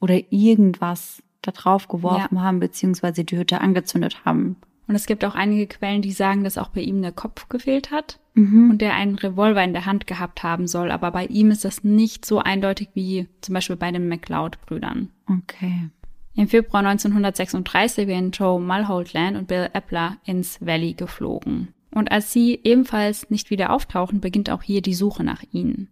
[0.00, 2.42] oder irgendwas da drauf geworfen ja.
[2.42, 4.56] haben, beziehungsweise die Hütte angezündet haben.
[4.86, 7.90] Und es gibt auch einige Quellen, die sagen, dass auch bei ihm der Kopf gefehlt
[7.90, 8.70] hat mhm.
[8.70, 10.90] und der einen Revolver in der Hand gehabt haben soll.
[10.90, 15.10] Aber bei ihm ist das nicht so eindeutig wie zum Beispiel bei den McLeod-Brüdern.
[15.28, 15.90] Okay.
[16.36, 21.68] Im Februar 1936 werden Joe Mulholland und Bill Epler ins Valley geflogen.
[21.92, 25.88] Und als sie ebenfalls nicht wieder auftauchen, beginnt auch hier die Suche nach ihnen.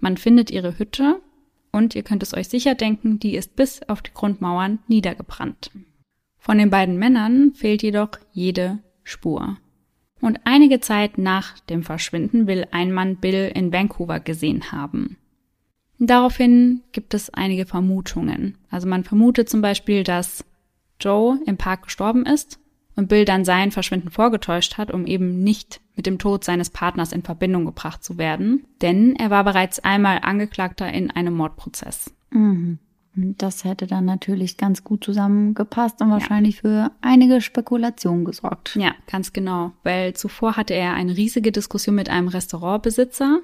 [0.00, 1.20] Man findet ihre Hütte
[1.70, 5.70] und ihr könnt es euch sicher denken, die ist bis auf die Grundmauern niedergebrannt.
[6.38, 9.56] Von den beiden Männern fehlt jedoch jede Spur.
[10.20, 15.16] Und einige Zeit nach dem Verschwinden will ein Mann Bill in Vancouver gesehen haben.
[15.98, 18.56] Daraufhin gibt es einige Vermutungen.
[18.70, 20.44] Also man vermutet zum Beispiel, dass
[20.98, 22.58] Joe im Park gestorben ist
[22.96, 27.12] und Bill dann sein Verschwinden vorgetäuscht hat, um eben nicht mit dem Tod seines Partners
[27.12, 28.64] in Verbindung gebracht zu werden.
[28.80, 32.14] Denn er war bereits einmal Angeklagter in einem Mordprozess.
[32.30, 32.78] Mhm.
[33.14, 36.60] Das hätte dann natürlich ganz gut zusammengepasst und wahrscheinlich ja.
[36.60, 38.76] für einige Spekulationen gesorgt.
[38.76, 39.72] Ja, ganz genau.
[39.82, 43.40] Weil zuvor hatte er eine riesige Diskussion mit einem Restaurantbesitzer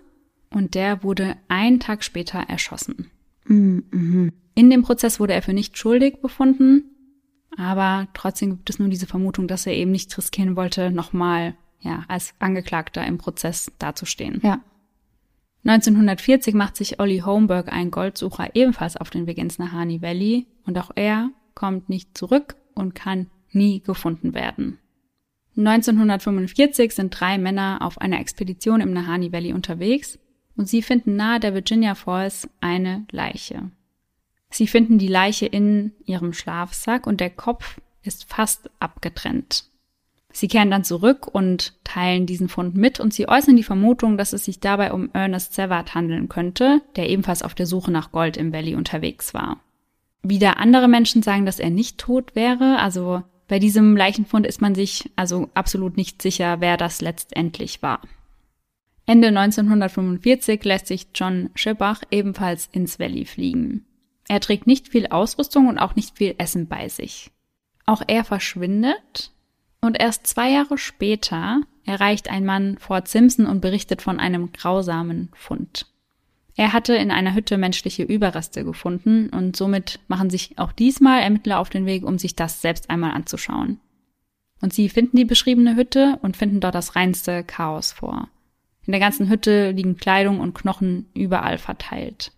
[0.50, 3.10] und der wurde einen Tag später erschossen.
[3.44, 4.32] Mhm.
[4.54, 6.84] In dem Prozess wurde er für nicht schuldig befunden,
[7.56, 12.04] aber trotzdem gibt es nur diese Vermutung, dass er eben nicht riskieren wollte, nochmal ja,
[12.08, 14.40] als Angeklagter im Prozess dazustehen.
[14.42, 14.60] Ja.
[15.66, 20.78] 1940 macht sich Olli Holmberg, ein Goldsucher, ebenfalls auf den Weg ins Nahani Valley und
[20.78, 24.78] auch er kommt nicht zurück und kann nie gefunden werden.
[25.56, 30.20] 1945 sind drei Männer auf einer Expedition im Nahani Valley unterwegs
[30.56, 33.70] und sie finden nahe der Virginia Falls eine Leiche.
[34.50, 39.64] Sie finden die Leiche in ihrem Schlafsack und der Kopf ist fast abgetrennt.
[40.36, 44.34] Sie kehren dann zurück und teilen diesen Fund mit und sie äußern die Vermutung, dass
[44.34, 48.36] es sich dabei um Ernest Savard handeln könnte, der ebenfalls auf der Suche nach Gold
[48.36, 49.60] im Valley unterwegs war.
[50.22, 54.74] Wieder andere Menschen sagen, dass er nicht tot wäre, also bei diesem Leichenfund ist man
[54.74, 58.02] sich also absolut nicht sicher, wer das letztendlich war.
[59.06, 63.86] Ende 1945 lässt sich John Schibach ebenfalls ins Valley fliegen.
[64.28, 67.30] Er trägt nicht viel Ausrüstung und auch nicht viel Essen bei sich.
[67.86, 69.32] Auch er verschwindet
[69.86, 75.30] und erst zwei Jahre später erreicht ein Mann Fort Simpson und berichtet von einem grausamen
[75.34, 75.86] Fund.
[76.56, 81.60] Er hatte in einer Hütte menschliche Überreste gefunden und somit machen sich auch diesmal Ermittler
[81.60, 83.78] auf den Weg, um sich das selbst einmal anzuschauen.
[84.62, 88.28] Und sie finden die beschriebene Hütte und finden dort das reinste Chaos vor.
[88.86, 92.32] In der ganzen Hütte liegen Kleidung und Knochen überall verteilt.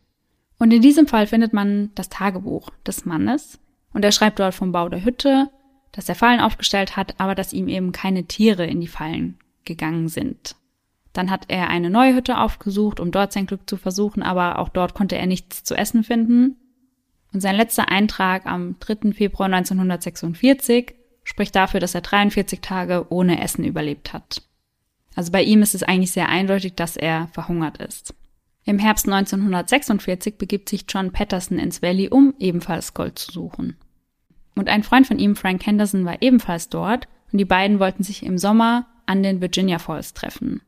[0.59, 3.61] Und in diesem Fall findet man das Tagebuch des Mannes
[3.93, 5.51] und er schreibt dort vom Bau der Hütte,
[5.92, 10.09] dass er Fallen aufgestellt hat, aber dass ihm eben keine Tiere in die Fallen gegangen
[10.09, 10.57] sind.
[11.12, 14.68] Dann hat er eine neue Hütte aufgesucht, um dort sein Glück zu versuchen, aber auch
[14.68, 16.57] dort konnte er nichts zu essen finden.
[17.33, 19.12] Und sein letzter Eintrag am 3.
[19.12, 24.42] Februar 1946 spricht dafür, dass er 43 Tage ohne Essen überlebt hat.
[25.14, 28.14] Also bei ihm ist es eigentlich sehr eindeutig, dass er verhungert ist.
[28.64, 33.77] Im Herbst 1946 begibt sich John Patterson ins Valley, um ebenfalls Gold zu suchen.
[34.59, 38.25] Und ein Freund von ihm, Frank Henderson, war ebenfalls dort und die beiden wollten sich
[38.25, 40.62] im Sommer an den Virginia Falls treffen.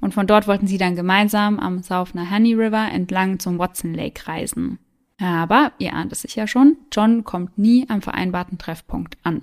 [0.00, 4.26] Und von dort wollten sie dann gemeinsam am South Nahanni River entlang zum Watson Lake
[4.26, 4.80] reisen.
[5.20, 9.42] Aber, ihr ahnt es sicher schon, John kommt nie am vereinbarten Treffpunkt an.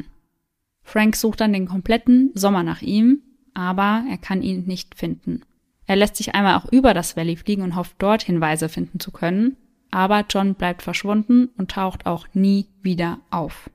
[0.84, 3.22] Frank sucht dann den kompletten Sommer nach ihm,
[3.54, 5.44] aber er kann ihn nicht finden.
[5.86, 9.12] Er lässt sich einmal auch über das Valley fliegen und hofft dort Hinweise finden zu
[9.12, 9.56] können,
[9.92, 13.70] aber John bleibt verschwunden und taucht auch nie wieder auf.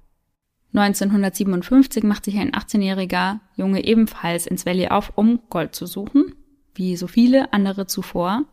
[0.74, 6.34] 1957 macht sich ein 18-jähriger Junge ebenfalls ins Valley auf, um Gold zu suchen,
[6.74, 8.44] wie so viele andere zuvor.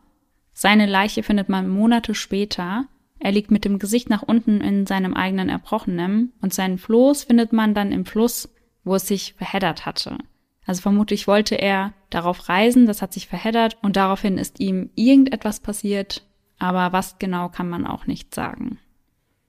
[0.52, 2.86] Seine Leiche findet man Monate später.
[3.18, 7.52] Er liegt mit dem Gesicht nach unten in seinem eigenen Erbrochenem und seinen Floß findet
[7.52, 8.48] man dann im Fluss,
[8.84, 10.18] wo es sich verheddert hatte.
[10.64, 15.58] Also vermutlich wollte er darauf reisen, das hat sich verheddert und daraufhin ist ihm irgendetwas
[15.58, 16.22] passiert,
[16.58, 18.78] aber was genau kann man auch nicht sagen.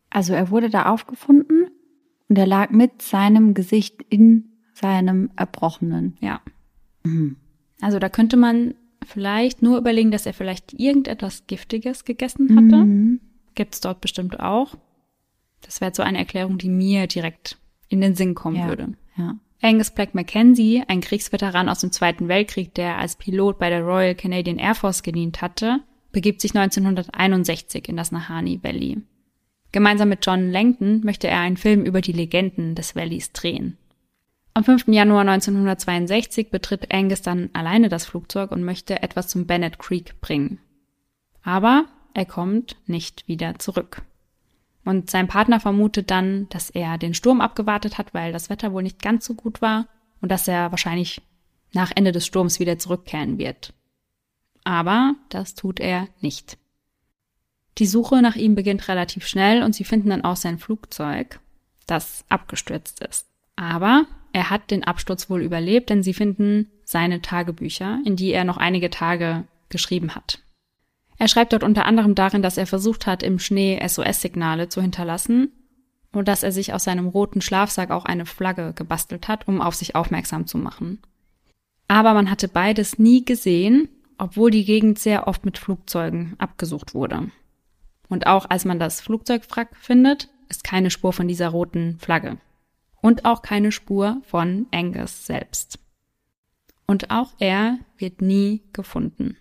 [0.09, 1.67] Also er wurde da aufgefunden
[2.29, 6.17] und er lag mit seinem Gesicht in seinem Erbrochenen.
[6.19, 6.41] Ja.
[7.03, 7.37] Mhm.
[7.81, 12.85] Also da könnte man vielleicht nur überlegen, dass er vielleicht irgendetwas Giftiges gegessen hatte.
[12.85, 13.19] Mhm.
[13.55, 14.75] Gibt es dort bestimmt auch.
[15.61, 17.57] Das wäre so eine Erklärung, die mir direkt
[17.89, 18.67] in den Sinn kommen ja.
[18.67, 18.93] würde.
[19.17, 19.35] Ja.
[19.61, 24.15] Angus Black Mackenzie, ein Kriegsveteran aus dem Zweiten Weltkrieg, der als Pilot bei der Royal
[24.15, 25.79] Canadian Air Force gedient hatte,
[26.13, 29.01] begibt sich 1961 in das Nahani Valley.
[29.73, 33.77] Gemeinsam mit John Langton möchte er einen Film über die Legenden des Valleys drehen.
[34.53, 34.87] Am 5.
[34.89, 40.59] Januar 1962 betritt Angus dann alleine das Flugzeug und möchte etwas zum Bennett Creek bringen.
[41.41, 44.03] Aber er kommt nicht wieder zurück.
[44.85, 48.83] Und sein Partner vermutet dann, dass er den Sturm abgewartet hat, weil das Wetter wohl
[48.83, 49.87] nicht ganz so gut war
[50.21, 51.21] und dass er wahrscheinlich
[51.73, 53.73] nach Ende des Sturms wieder zurückkehren wird.
[54.63, 56.57] Aber das tut er nicht.
[57.79, 61.39] Die Suche nach ihm beginnt relativ schnell und sie finden dann auch sein Flugzeug,
[61.87, 63.27] das abgestürzt ist.
[63.55, 68.43] Aber er hat den Absturz wohl überlebt, denn sie finden seine Tagebücher, in die er
[68.43, 70.39] noch einige Tage geschrieben hat.
[71.17, 75.51] Er schreibt dort unter anderem darin, dass er versucht hat, im Schnee SOS-Signale zu hinterlassen
[76.11, 79.75] und dass er sich aus seinem roten Schlafsack auch eine Flagge gebastelt hat, um auf
[79.75, 81.01] sich aufmerksam zu machen.
[81.87, 83.89] Aber man hatte beides nie gesehen,
[84.23, 87.29] obwohl die Gegend sehr oft mit Flugzeugen abgesucht wurde.
[88.07, 92.37] Und auch als man das Flugzeugwrack findet, ist keine Spur von dieser roten Flagge.
[93.01, 95.77] Und auch keine Spur von Angus selbst.
[96.87, 99.35] Und auch er wird nie gefunden.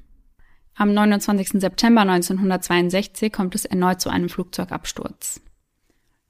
[0.74, 1.60] Am 29.
[1.60, 5.40] September 1962 kommt es erneut zu einem Flugzeugabsturz.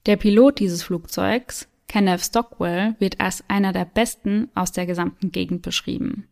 [0.05, 5.63] Der Pilot dieses Flugzeugs, Kenneth Stockwell, wird als einer der besten aus der gesamten Gegend
[5.63, 6.29] beschrieben.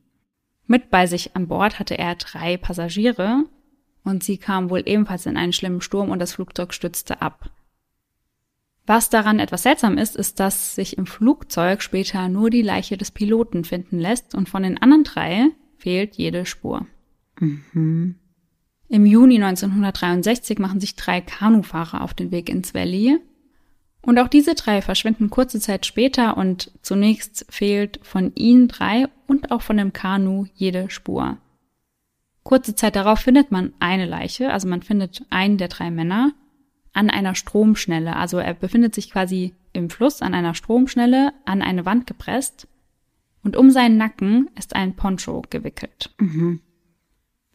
[0.70, 3.42] Mit bei sich an Bord hatte er drei Passagiere
[4.04, 7.50] und sie kamen wohl ebenfalls in einen schlimmen Sturm und das Flugzeug stützte ab.
[8.86, 13.10] Was daran etwas seltsam ist, ist, dass sich im Flugzeug später nur die Leiche des
[13.10, 16.86] Piloten finden lässt und von den anderen drei fehlt jede Spur.
[17.40, 18.14] Mhm.
[18.88, 23.18] Im Juni 1963 machen sich drei Kanufahrer auf den Weg ins Valley.
[24.02, 29.52] Und auch diese drei verschwinden kurze Zeit später und zunächst fehlt von ihnen drei und
[29.52, 31.38] auch von dem Kanu jede Spur.
[32.42, 36.32] Kurze Zeit darauf findet man eine Leiche, also man findet einen der drei Männer
[36.92, 38.16] an einer Stromschnelle.
[38.16, 42.66] Also er befindet sich quasi im Fluss an einer Stromschnelle an eine Wand gepresst
[43.44, 46.12] und um seinen Nacken ist ein Poncho gewickelt.
[46.18, 46.60] Mhm.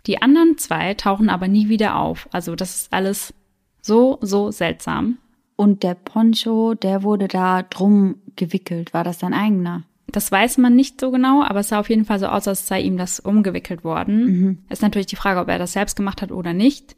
[0.05, 2.29] Die anderen zwei tauchen aber nie wieder auf.
[2.31, 3.33] Also das ist alles
[3.81, 5.17] so, so seltsam.
[5.57, 8.93] Und der Poncho, der wurde da drum gewickelt.
[8.93, 9.83] War das dein eigener?
[10.15, 12.67] Das weiß man nicht so genau, aber es sah auf jeden Fall so aus, als
[12.67, 14.25] sei ihm das umgewickelt worden.
[14.25, 14.57] Mhm.
[14.69, 16.95] Ist natürlich die Frage, ob er das selbst gemacht hat oder nicht.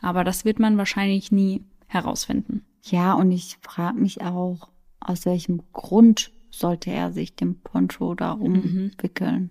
[0.00, 2.64] Aber das wird man wahrscheinlich nie herausfinden.
[2.84, 4.68] Ja, und ich frage mich auch,
[5.00, 9.50] aus welchem Grund sollte er sich dem Poncho da umwickeln?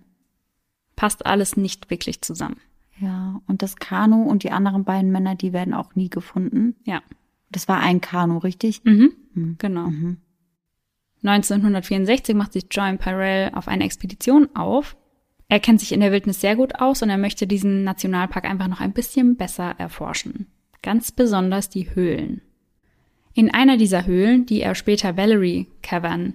[0.96, 2.56] Passt alles nicht wirklich zusammen.
[2.98, 6.74] Ja, und das Kanu und die anderen beiden Männer, die werden auch nie gefunden.
[6.84, 7.02] Ja.
[7.50, 8.82] Das war ein Kanu, richtig?
[8.84, 9.12] Mhm.
[9.34, 9.56] Mhm.
[9.58, 9.88] Genau.
[9.88, 10.16] Mhm.
[11.22, 14.96] 1964 macht sich John Pyrell auf eine Expedition auf.
[15.48, 18.68] Er kennt sich in der Wildnis sehr gut aus und er möchte diesen Nationalpark einfach
[18.68, 20.46] noch ein bisschen besser erforschen.
[20.82, 22.40] Ganz besonders die Höhlen.
[23.34, 26.34] In einer dieser Höhlen, die er später Valerie Cavern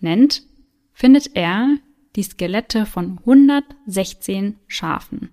[0.00, 0.42] nennt,
[0.92, 1.76] findet er
[2.16, 5.30] die Skelette von 116 Schafen.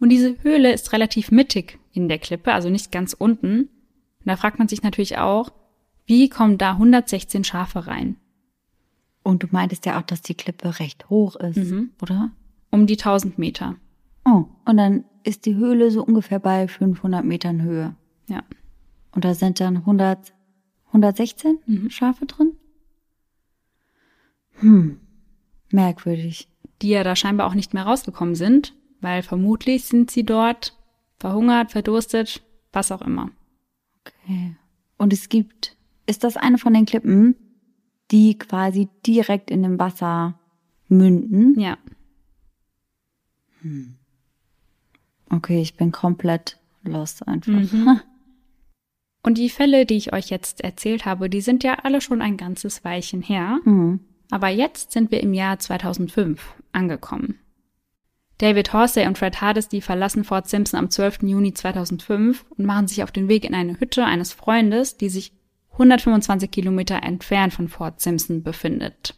[0.00, 3.60] Und diese Höhle ist relativ mittig in der Klippe, also nicht ganz unten.
[3.60, 5.52] Und da fragt man sich natürlich auch,
[6.06, 8.16] wie kommen da 116 Schafe rein?
[9.22, 11.90] Und du meintest ja auch, dass die Klippe recht hoch ist, Mhm.
[12.02, 12.30] oder?
[12.70, 13.76] Um die 1000 Meter.
[14.24, 17.94] Oh, und dann ist die Höhle so ungefähr bei 500 Metern Höhe.
[18.28, 18.42] Ja.
[19.12, 20.32] Und da sind dann 100,
[20.92, 21.90] 116 Mhm.
[21.90, 22.52] Schafe drin?
[24.60, 25.00] Hm,
[25.70, 26.48] merkwürdig.
[26.82, 30.76] Die ja da scheinbar auch nicht mehr rausgekommen sind, weil vermutlich sind sie dort
[31.18, 32.42] verhungert, verdurstet,
[32.72, 33.30] was auch immer.
[34.04, 34.56] Okay.
[34.98, 37.36] Und es gibt, ist das eine von den Klippen,
[38.12, 40.38] die quasi direkt in dem Wasser
[40.88, 41.58] münden?
[41.58, 41.78] Ja.
[45.30, 47.52] Okay, ich bin komplett lost einfach.
[47.52, 48.00] Mhm.
[49.24, 52.36] Und die Fälle, die ich euch jetzt erzählt habe, die sind ja alle schon ein
[52.36, 53.60] ganzes Weilchen her.
[53.64, 54.00] Mhm.
[54.30, 57.38] Aber jetzt sind wir im Jahr 2005 angekommen.
[58.38, 61.22] David Horsey und Fred Hardesty verlassen Fort Simpson am 12.
[61.22, 65.32] Juni 2005 und machen sich auf den Weg in eine Hütte eines Freundes, die sich
[65.82, 69.14] 125 Kilometer entfernt von Fort Simpson befindet.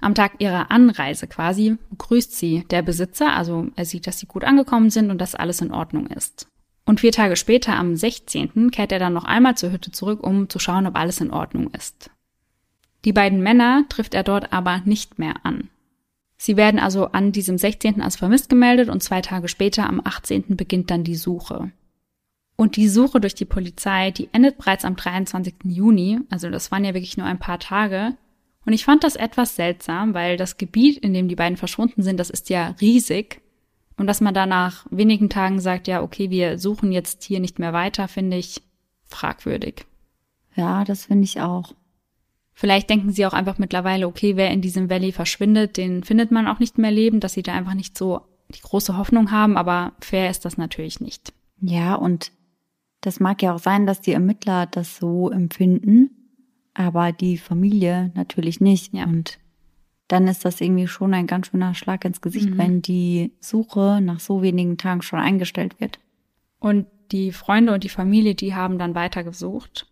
[0.00, 4.44] Am Tag ihrer Anreise quasi grüßt sie der Besitzer, also er sieht, dass sie gut
[4.44, 6.46] angekommen sind und dass alles in Ordnung ist.
[6.84, 10.48] Und vier Tage später, am 16., kehrt er dann noch einmal zur Hütte zurück, um
[10.48, 12.10] zu schauen, ob alles in Ordnung ist.
[13.04, 15.70] Die beiden Männer trifft er dort aber nicht mehr an.
[16.36, 18.02] Sie werden also an diesem 16.
[18.02, 20.56] als vermisst gemeldet und zwei Tage später, am 18.
[20.56, 21.72] beginnt dann die Suche.
[22.56, 25.54] Und die Suche durch die Polizei, die endet bereits am 23.
[25.64, 28.16] Juni, also das waren ja wirklich nur ein paar Tage.
[28.64, 32.18] Und ich fand das etwas seltsam, weil das Gebiet, in dem die beiden verschwunden sind,
[32.18, 33.40] das ist ja riesig.
[33.96, 37.58] Und dass man da nach wenigen Tagen sagt, ja, okay, wir suchen jetzt hier nicht
[37.58, 38.62] mehr weiter, finde ich
[39.04, 39.86] fragwürdig.
[40.56, 41.74] Ja, das finde ich auch.
[42.52, 46.46] Vielleicht denken sie auch einfach mittlerweile, okay, wer in diesem Valley verschwindet, den findet man
[46.46, 48.20] auch nicht mehr leben, dass sie da einfach nicht so
[48.54, 51.32] die große Hoffnung haben, aber fair ist das natürlich nicht.
[51.60, 52.30] Ja, und
[53.04, 56.10] das mag ja auch sein, dass die Ermittler das so empfinden,
[56.72, 58.94] aber die Familie natürlich nicht.
[58.94, 59.04] Ja.
[59.04, 59.38] Und
[60.08, 62.58] dann ist das irgendwie schon ein ganz schöner Schlag ins Gesicht, Mhm.
[62.58, 65.98] wenn die Suche nach so wenigen Tagen schon eingestellt wird.
[66.58, 69.86] Und die Freunde und die Familie, die haben dann weitergesucht.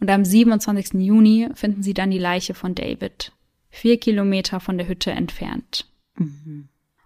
[0.00, 1.00] Und am 27.
[1.00, 3.32] Juni finden sie dann die Leiche von David.
[3.70, 5.86] Vier Kilometer von der Hütte entfernt.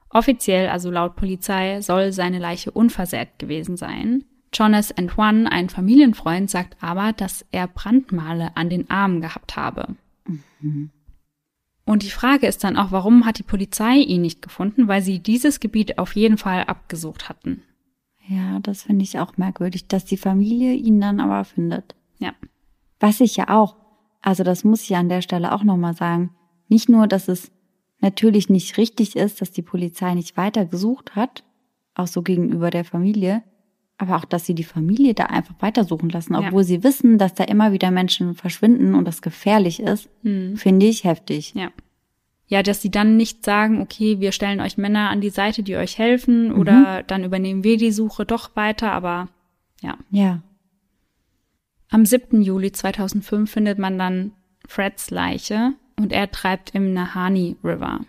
[0.08, 4.24] Offiziell, also laut Polizei, soll seine Leiche unversehrt gewesen sein.
[4.52, 9.96] Jonas Antoine, ein Familienfreund, sagt aber, dass er Brandmale an den Armen gehabt habe.
[11.84, 14.88] Und die Frage ist dann auch, warum hat die Polizei ihn nicht gefunden?
[14.88, 17.62] Weil sie dieses Gebiet auf jeden Fall abgesucht hatten.
[18.28, 21.96] Ja, das finde ich auch merkwürdig, dass die Familie ihn dann aber findet.
[22.18, 22.34] Ja.
[23.00, 23.76] Was ich ja auch,
[24.20, 26.30] also das muss ich an der Stelle auch nochmal sagen,
[26.68, 27.50] nicht nur, dass es
[28.00, 31.42] natürlich nicht richtig ist, dass die Polizei nicht weiter gesucht hat,
[31.94, 33.42] auch so gegenüber der Familie,
[33.98, 36.40] aber auch, dass sie die Familie da einfach weitersuchen lassen, Ja.
[36.40, 40.56] obwohl sie wissen, dass da immer wieder Menschen verschwinden und das gefährlich ist, Hm.
[40.56, 41.54] finde ich heftig.
[41.54, 41.70] Ja.
[42.48, 45.76] Ja, dass sie dann nicht sagen, okay, wir stellen euch Männer an die Seite, die
[45.76, 49.28] euch helfen, oder dann übernehmen wir die Suche doch weiter, aber
[49.80, 49.96] ja.
[50.10, 50.42] Ja.
[51.90, 52.42] Am 7.
[52.42, 54.32] Juli 2005 findet man dann
[54.66, 58.00] Freds Leiche und er treibt im Nahani River.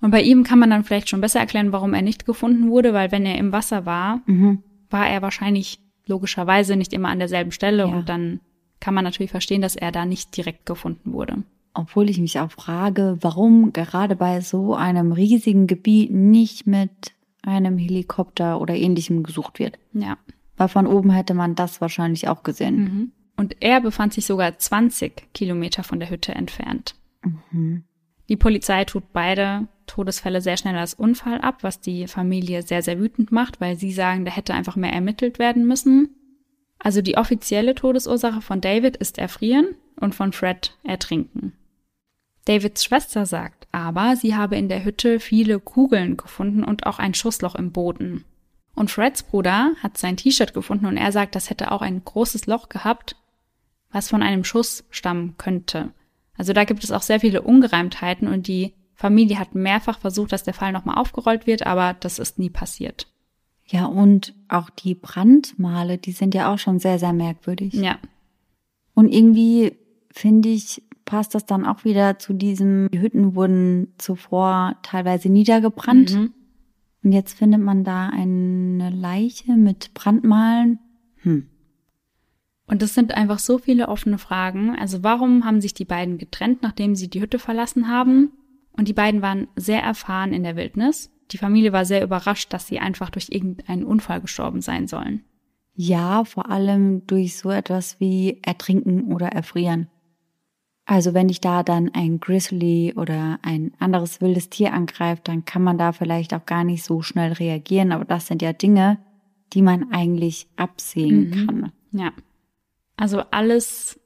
[0.00, 2.92] Und bei ihm kann man dann vielleicht schon besser erklären, warum er nicht gefunden wurde,
[2.92, 4.62] weil wenn er im Wasser war, Mhm.
[4.94, 7.92] War er wahrscheinlich logischerweise nicht immer an derselben Stelle Ja.
[7.94, 8.40] und dann
[8.80, 11.42] kann man natürlich verstehen, dass er da nicht direkt gefunden wurde.
[11.74, 16.90] Obwohl ich mich auch frage, warum gerade bei so einem riesigen Gebiet nicht mit
[17.42, 19.78] einem Helikopter oder ähnlichem gesucht wird.
[19.92, 20.16] Ja.
[20.56, 22.76] Weil von oben hätte man das wahrscheinlich auch gesehen.
[22.76, 23.12] Mhm.
[23.36, 26.94] Und er befand sich sogar 20 Kilometer von der Hütte entfernt.
[27.50, 27.82] Mhm.
[28.28, 32.98] Die Polizei tut beide Todesfälle sehr schnell als Unfall ab, was die Familie sehr, sehr
[32.98, 36.10] wütend macht, weil sie sagen, da hätte einfach mehr ermittelt werden müssen.
[36.78, 41.52] Also die offizielle Todesursache von David ist Erfrieren und von Fred Ertrinken.
[42.44, 47.12] Davids Schwester sagt aber sie habe in der Hütte viele Kugeln gefunden und auch ein
[47.12, 48.24] Schussloch im Boden.
[48.76, 52.46] Und Freds Bruder hat sein T-Shirt gefunden und er sagt, das hätte auch ein großes
[52.46, 53.16] Loch gehabt,
[53.90, 55.90] was von einem Schuss stammen könnte.
[56.38, 58.74] Also da gibt es auch sehr viele Ungereimtheiten und die
[59.04, 63.06] Familie hat mehrfach versucht, dass der Fall nochmal aufgerollt wird, aber das ist nie passiert.
[63.66, 67.74] Ja, und auch die Brandmale, die sind ja auch schon sehr, sehr merkwürdig.
[67.74, 67.98] Ja.
[68.94, 69.76] Und irgendwie
[70.10, 76.14] finde ich, passt das dann auch wieder zu diesem, die Hütten wurden zuvor teilweise niedergebrannt.
[76.14, 76.32] Mhm.
[77.02, 80.78] Und jetzt findet man da eine Leiche mit Brandmalen.
[81.16, 81.50] Hm.
[82.66, 84.74] Und es sind einfach so viele offene Fragen.
[84.78, 88.32] Also warum haben sich die beiden getrennt, nachdem sie die Hütte verlassen haben?
[88.76, 91.10] Und die beiden waren sehr erfahren in der Wildnis.
[91.30, 95.24] Die Familie war sehr überrascht, dass sie einfach durch irgendeinen Unfall gestorben sein sollen.
[95.74, 99.88] Ja, vor allem durch so etwas wie Ertrinken oder Erfrieren.
[100.86, 105.62] Also wenn dich da dann ein Grizzly oder ein anderes wildes Tier angreift, dann kann
[105.62, 107.90] man da vielleicht auch gar nicht so schnell reagieren.
[107.90, 108.98] Aber das sind ja Dinge,
[109.54, 111.46] die man eigentlich absehen Mhm.
[111.46, 111.72] kann.
[111.92, 112.12] Ja.
[112.96, 113.98] Also alles,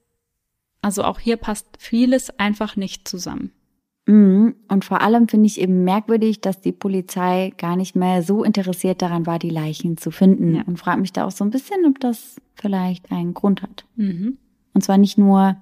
[0.81, 3.53] also auch hier passt vieles einfach nicht zusammen.
[4.09, 4.55] Mhm.
[4.69, 9.03] Und vor allem finde ich eben merkwürdig, dass die Polizei gar nicht mehr so interessiert
[9.03, 10.57] daran war, die Leichen zu finden.
[10.57, 10.63] Ja.
[10.63, 13.85] Und frage mich da auch so ein bisschen, ob das vielleicht einen Grund hat.
[13.97, 14.39] Mhm.
[14.73, 15.57] Und zwar nicht nur,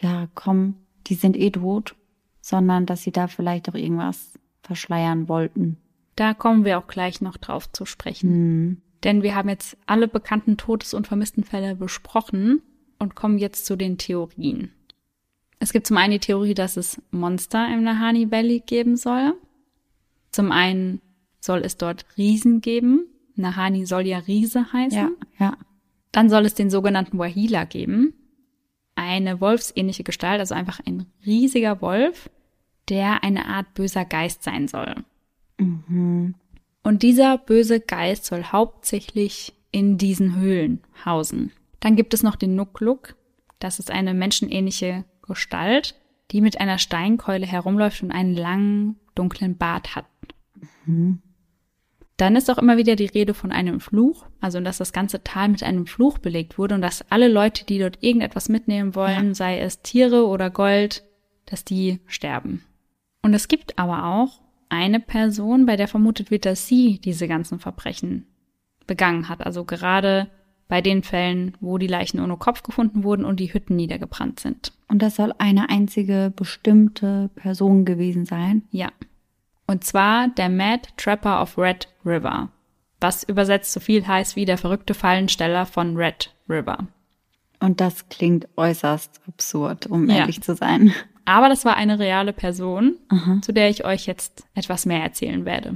[0.00, 0.76] ja, komm,
[1.06, 1.96] die sind eh tot,
[2.40, 5.76] sondern dass sie da vielleicht auch irgendwas verschleiern wollten.
[6.16, 8.30] Da kommen wir auch gleich noch drauf zu sprechen.
[8.30, 8.82] Hm.
[9.04, 12.62] Denn wir haben jetzt alle bekannten Todes- und Vermisstenfälle besprochen
[12.98, 14.72] und kommen jetzt zu den Theorien.
[15.60, 19.34] Es gibt zum einen die Theorie, dass es Monster im Nahani Valley geben soll.
[20.30, 21.00] Zum einen
[21.40, 23.06] soll es dort Riesen geben.
[23.34, 24.98] Nahani soll ja Riese heißen.
[24.98, 25.56] Ja, ja.
[26.12, 28.14] Dann soll es den sogenannten Wahila geben.
[28.94, 32.30] Eine wolfsähnliche Gestalt, also einfach ein riesiger Wolf,
[32.88, 34.94] der eine Art böser Geist sein soll.
[35.58, 36.34] Mhm.
[36.82, 41.52] Und dieser böse Geist soll hauptsächlich in diesen Höhlen hausen.
[41.80, 43.14] Dann gibt es noch den Nukluk.
[43.58, 45.94] Das ist eine menschenähnliche Gestalt,
[46.30, 50.06] die mit einer Steinkeule herumläuft und einen langen, dunklen Bart hat.
[52.16, 55.48] Dann ist auch immer wieder die Rede von einem Fluch, also dass das ganze Tal
[55.48, 59.60] mit einem Fluch belegt wurde und dass alle Leute, die dort irgendetwas mitnehmen wollen, sei
[59.60, 61.04] es Tiere oder Gold,
[61.46, 62.64] dass die sterben.
[63.22, 67.58] Und es gibt aber auch eine Person, bei der vermutet wird, dass sie diese ganzen
[67.58, 68.26] Verbrechen
[68.86, 69.46] begangen hat.
[69.46, 70.28] Also gerade
[70.68, 74.72] bei den Fällen, wo die Leichen ohne Kopf gefunden wurden und die Hütten niedergebrannt sind.
[74.88, 78.62] Und das soll eine einzige bestimmte Person gewesen sein.
[78.70, 78.88] Ja.
[79.66, 82.48] Und zwar der Mad Trapper of Red River,
[83.00, 86.78] was übersetzt so viel heißt wie der verrückte Fallensteller von Red River.
[87.60, 90.18] Und das klingt äußerst absurd, um Ja.
[90.18, 90.92] ehrlich zu sein.
[91.24, 93.40] Aber das war eine reale Person, Aha.
[93.42, 95.74] zu der ich euch jetzt etwas mehr erzählen werde.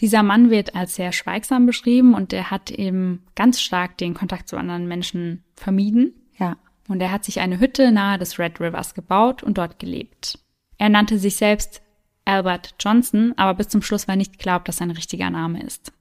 [0.00, 4.48] Dieser Mann wird als sehr schweigsam beschrieben und er hat eben ganz stark den Kontakt
[4.48, 6.14] zu anderen Menschen vermieden.
[6.38, 6.56] Ja.
[6.88, 10.38] Und er hat sich eine Hütte nahe des Red Rivers gebaut und dort gelebt.
[10.78, 11.82] Er nannte sich selbst
[12.24, 15.92] Albert Johnson, aber bis zum Schluss war nicht klar, ob das sein richtiger Name ist.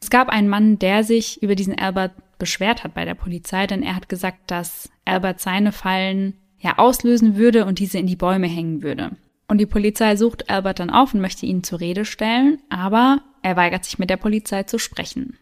[0.00, 3.82] Es gab einen Mann, der sich über diesen Albert beschwert hat bei der Polizei, denn
[3.82, 8.48] er hat gesagt, dass Albert seine Fallen ja auslösen würde und diese in die Bäume
[8.48, 9.12] hängen würde.
[9.48, 13.56] Und die Polizei sucht Albert dann auf und möchte ihn zur Rede stellen, aber er
[13.56, 15.38] weigert sich mit der Polizei zu sprechen.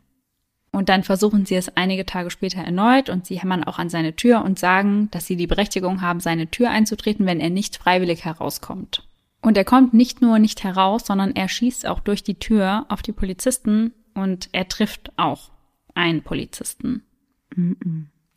[0.70, 4.14] Und dann versuchen sie es einige Tage später erneut und sie hämmern auch an seine
[4.14, 8.24] Tür und sagen, dass sie die Berechtigung haben, seine Tür einzutreten, wenn er nicht freiwillig
[8.24, 9.02] herauskommt.
[9.40, 13.00] Und er kommt nicht nur nicht heraus, sondern er schießt auch durch die Tür auf
[13.02, 15.50] die Polizisten und er trifft auch
[15.94, 17.04] einen Polizisten.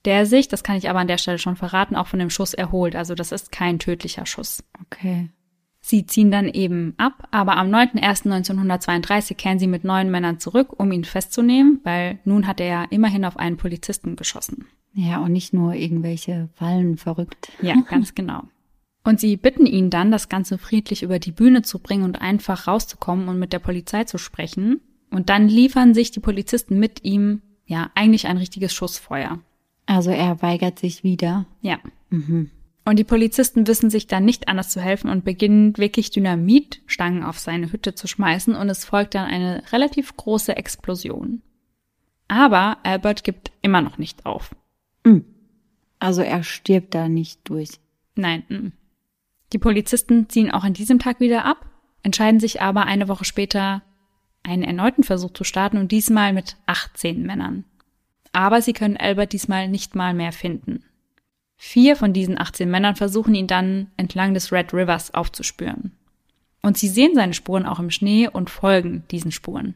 [0.06, 2.54] Der sich, das kann ich aber an der Stelle schon verraten, auch von dem Schuss
[2.54, 2.96] erholt.
[2.96, 4.64] Also das ist kein tödlicher Schuss.
[4.82, 5.30] Okay.
[5.82, 10.92] Sie ziehen dann eben ab, aber am 9.01.1932 kehren sie mit neun Männern zurück, um
[10.92, 14.66] ihn festzunehmen, weil nun hat er ja immerhin auf einen Polizisten geschossen.
[14.94, 17.52] Ja, und nicht nur irgendwelche Fallen verrückt.
[17.62, 18.44] Ja, ganz genau.
[19.04, 22.68] Und sie bitten ihn dann, das Ganze friedlich über die Bühne zu bringen und einfach
[22.68, 24.82] rauszukommen und mit der Polizei zu sprechen.
[25.10, 29.40] Und dann liefern sich die Polizisten mit ihm, ja, eigentlich ein richtiges Schussfeuer.
[29.86, 31.46] Also er weigert sich wieder.
[31.62, 31.80] Ja.
[32.90, 37.38] Und die Polizisten wissen sich dann nicht anders zu helfen und beginnen wirklich Dynamitstangen auf
[37.38, 41.44] seine Hütte zu schmeißen und es folgt dann eine relativ große Explosion.
[42.28, 44.56] Aber Albert gibt immer noch nicht auf.
[46.00, 47.80] Also er stirbt da nicht durch.
[48.16, 48.44] Nein.
[48.50, 48.72] mm.
[49.54, 51.68] Die Polizisten ziehen auch an diesem Tag wieder ab,
[52.02, 53.84] entscheiden sich aber eine Woche später,
[54.42, 57.66] einen erneuten Versuch zu starten und diesmal mit 18 Männern.
[58.32, 60.86] Aber sie können Albert diesmal nicht mal mehr finden.
[61.62, 65.92] Vier von diesen 18 Männern versuchen ihn dann entlang des Red Rivers aufzuspüren.
[66.62, 69.76] Und sie sehen seine Spuren auch im Schnee und folgen diesen Spuren.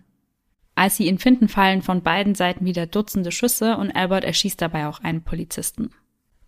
[0.75, 4.87] Als sie ihn finden, fallen von beiden Seiten wieder Dutzende Schüsse und Albert erschießt dabei
[4.87, 5.91] auch einen Polizisten.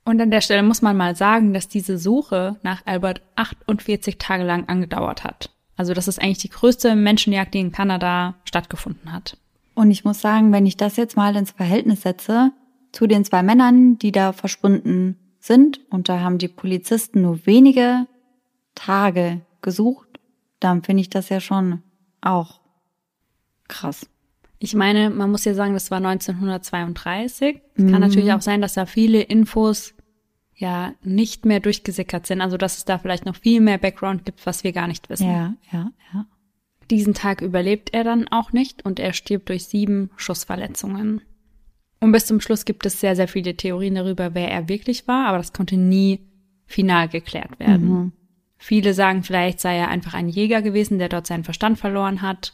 [0.06, 4.46] Und an der Stelle muss man mal sagen, dass diese Suche nach Albert 48 Tage
[4.46, 5.50] lang angedauert hat.
[5.76, 9.38] Also das ist eigentlich die größte Menschenjagd, die in Kanada stattgefunden hat.
[9.74, 12.54] Und ich muss sagen, wenn ich das jetzt mal ins Verhältnis setze
[12.94, 18.08] zu den zwei Männern, die da verschwunden sind, und da haben die Polizisten nur wenige
[18.74, 20.08] Tage gesucht,
[20.60, 21.82] dann finde ich das ja schon
[22.22, 22.62] auch
[23.68, 24.10] krass.
[24.60, 27.62] Ich meine, man muss ja sagen, das war 1932.
[27.76, 27.92] Es mhm.
[27.92, 29.94] kann natürlich auch sein, dass da viele Infos
[30.56, 32.42] ja nicht mehr durchgesickert sind.
[32.42, 35.28] Also dass es da vielleicht noch viel mehr Background gibt, was wir gar nicht wissen.
[35.28, 36.26] Ja, ja, ja.
[36.90, 41.22] Diesen Tag überlebt er dann auch nicht und er stirbt durch sieben Schussverletzungen.
[42.00, 45.28] Und bis zum Schluss gibt es sehr, sehr viele Theorien darüber, wer er wirklich war,
[45.28, 46.20] aber das konnte nie
[46.66, 47.90] final geklärt werden.
[47.90, 48.12] Mhm.
[48.58, 52.54] Viele sagen, vielleicht sei er einfach ein Jäger gewesen, der dort seinen Verstand verloren hat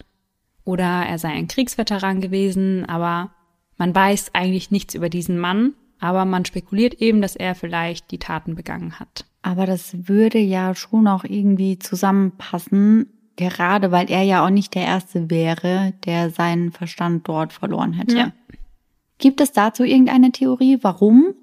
[0.64, 3.32] oder er sei ein Kriegsveteran gewesen, aber
[3.78, 8.20] man weiß eigentlich nichts über diesen Mann, aber man spekuliert eben, dass er vielleicht die
[8.20, 9.26] Taten begangen hat.
[9.42, 14.86] Aber das würde ja schon auch irgendwie zusammenpassen, gerade weil er ja auch nicht der
[14.86, 18.18] Erste wäre, der seinen Verstand dort verloren hätte.
[18.18, 18.32] Ja.
[19.22, 21.36] Gibt es dazu irgendeine Theorie, warum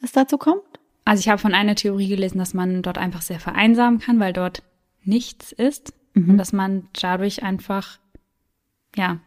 [0.00, 0.62] es dazu kommt?
[1.04, 4.32] Also ich habe von einer Theorie gelesen, dass man dort einfach sehr vereinsamen kann, weil
[4.32, 4.62] dort
[5.04, 6.30] nichts ist mhm.
[6.30, 8.00] und dass man dadurch einfach
[8.96, 9.20] ja,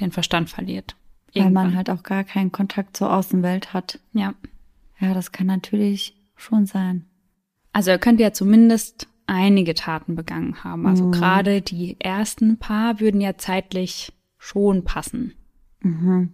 [0.00, 0.96] den Verstand verliert.
[1.32, 1.54] Irgendwann.
[1.54, 4.00] Weil man halt auch gar keinen Kontakt zur Außenwelt hat.
[4.14, 4.34] Ja.
[4.98, 7.04] Ja, das kann natürlich schon sein.
[7.72, 10.86] Also er könnte ja zumindest einige Taten begangen haben.
[10.86, 11.12] Also mhm.
[11.12, 15.34] gerade die ersten paar würden ja zeitlich schon passen.
[15.80, 16.32] Mhm.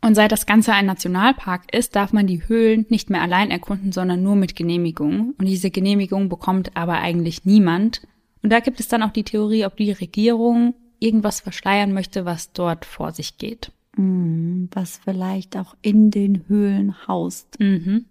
[0.00, 3.92] Und seit das Ganze ein Nationalpark ist, darf man die Höhlen nicht mehr allein erkunden,
[3.92, 5.34] sondern nur mit Genehmigung.
[5.38, 8.02] Und diese Genehmigung bekommt aber eigentlich niemand.
[8.42, 12.52] Und da gibt es dann auch die Theorie, ob die Regierung irgendwas verschleiern möchte, was
[12.52, 13.72] dort vor sich geht.
[13.96, 17.58] Mhm, was vielleicht auch in den Höhlen haust.
[17.58, 18.04] Mhm,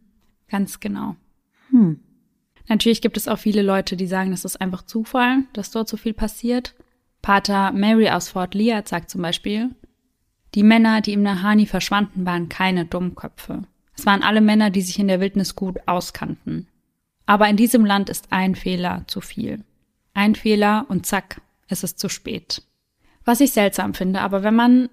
[0.49, 1.15] ganz genau.
[1.69, 1.99] Hm.
[2.67, 5.97] Natürlich gibt es auch viele Leute, die sagen, das ist einfach Zufall, dass dort so
[5.97, 6.73] viel passiert.
[7.21, 9.69] Pater Mary aus Fort Leah sagt zum Beispiel,
[10.55, 13.63] die Männer, die im Nahani verschwanden, waren keine Dummköpfe.
[13.97, 16.67] Es waren alle Männer, die sich in der Wildnis gut auskannten.
[17.25, 19.63] Aber in diesem Land ist ein Fehler zu viel.
[20.13, 22.61] Ein Fehler und zack, es ist zu spät.
[23.25, 24.89] Was ich seltsam finde, aber wenn man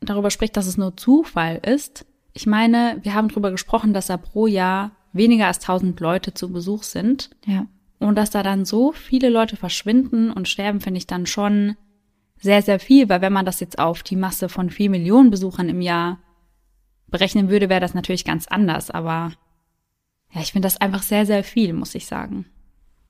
[0.00, 4.16] darüber spricht, dass es nur Zufall ist, ich meine, wir haben darüber gesprochen, dass da
[4.16, 7.30] pro Jahr weniger als 1000 Leute zu Besuch sind.
[7.46, 7.66] Ja.
[8.00, 11.76] Und dass da dann so viele Leute verschwinden und sterben, finde ich dann schon
[12.44, 15.70] sehr, sehr viel, weil wenn man das jetzt auf die Masse von vier Millionen Besuchern
[15.70, 16.18] im Jahr
[17.08, 18.90] berechnen würde, wäre das natürlich ganz anders.
[18.90, 19.32] Aber
[20.30, 22.44] ja, ich finde das einfach sehr, sehr viel, muss ich sagen.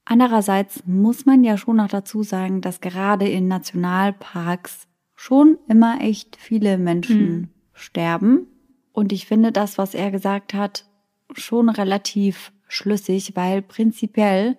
[0.05, 6.37] Andererseits muss man ja schon noch dazu sagen, dass gerade in Nationalparks schon immer echt
[6.37, 7.49] viele Menschen mhm.
[7.73, 8.47] sterben.
[8.93, 10.87] Und ich finde das, was er gesagt hat,
[11.33, 14.59] schon relativ schlüssig, weil prinzipiell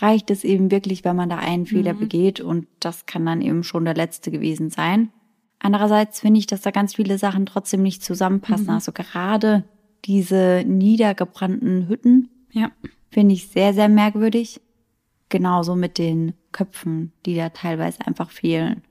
[0.00, 1.98] reicht es eben wirklich, wenn man da einen Fehler mhm.
[1.98, 5.10] begeht und das kann dann eben schon der letzte gewesen sein.
[5.58, 8.66] Andererseits finde ich, dass da ganz viele Sachen trotzdem nicht zusammenpassen.
[8.66, 8.74] Mhm.
[8.74, 9.64] Also gerade
[10.04, 12.28] diese niedergebrannten Hütten.
[12.52, 12.70] Ja.
[13.10, 14.60] Finde ich sehr, sehr merkwürdig.
[15.28, 18.82] Genauso mit den Köpfen, die da teilweise einfach fehlen.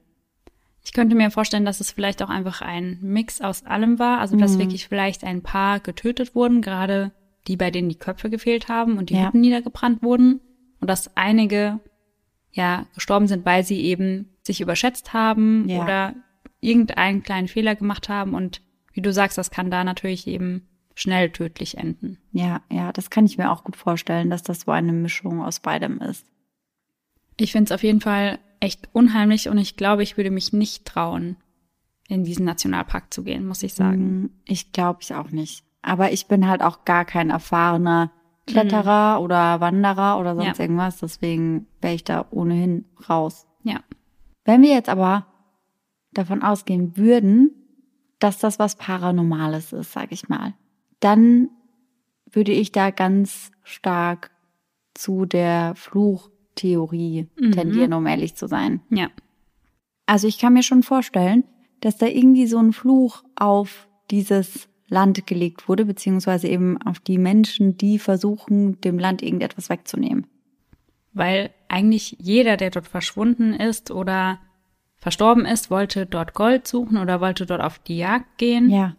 [0.83, 4.19] Ich könnte mir vorstellen, dass es vielleicht auch einfach ein Mix aus allem war.
[4.19, 4.59] Also, dass mhm.
[4.59, 7.11] wirklich vielleicht ein paar getötet wurden, gerade
[7.47, 9.27] die, bei denen die Köpfe gefehlt haben und die ja.
[9.27, 10.41] Hütten niedergebrannt wurden.
[10.79, 11.79] Und dass einige,
[12.51, 15.83] ja, gestorben sind, weil sie eben sich überschätzt haben ja.
[15.83, 16.15] oder
[16.59, 18.33] irgendeinen kleinen Fehler gemacht haben.
[18.33, 18.61] Und
[18.93, 22.17] wie du sagst, das kann da natürlich eben schnell tödlich enden.
[22.31, 25.59] Ja, ja, das kann ich mir auch gut vorstellen, dass das so eine Mischung aus
[25.59, 26.25] beidem ist.
[27.39, 30.85] Ich finde es auf jeden Fall echt unheimlich und ich glaube, ich würde mich nicht
[30.85, 31.37] trauen,
[32.07, 34.21] in diesen Nationalpark zu gehen, muss ich sagen.
[34.21, 35.63] Mm, ich glaube ich auch nicht.
[35.81, 38.11] Aber ich bin halt auch gar kein erfahrener
[38.47, 39.25] Kletterer mhm.
[39.25, 40.63] oder Wanderer oder sonst ja.
[40.63, 40.99] irgendwas.
[40.99, 43.45] Deswegen wäre ich da ohnehin raus.
[43.63, 43.81] Ja.
[44.45, 45.27] Wenn wir jetzt aber
[46.13, 47.51] davon ausgehen würden,
[48.19, 50.53] dass das was Paranormales ist, sag ich mal,
[50.99, 51.49] dann
[52.31, 54.31] würde ich da ganz stark
[54.93, 57.51] zu der Fluchtheorie mhm.
[57.51, 58.81] tendieren, um ehrlich zu sein.
[58.89, 59.09] Ja.
[60.05, 61.43] Also ich kann mir schon vorstellen,
[61.81, 67.17] dass da irgendwie so ein Fluch auf dieses Land gelegt wurde, beziehungsweise eben auf die
[67.17, 70.27] Menschen, die versuchen, dem Land irgendetwas wegzunehmen.
[71.13, 74.39] Weil eigentlich jeder, der dort verschwunden ist oder
[74.95, 78.69] verstorben ist, wollte dort Gold suchen oder wollte dort auf die Jagd gehen.
[78.69, 78.95] Ja.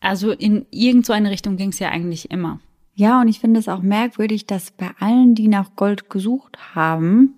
[0.00, 2.60] Also in irgend so eine Richtung ging es ja eigentlich immer.
[2.94, 7.34] Ja, und ich finde es auch merkwürdig, dass bei allen, die nach Gold gesucht haben,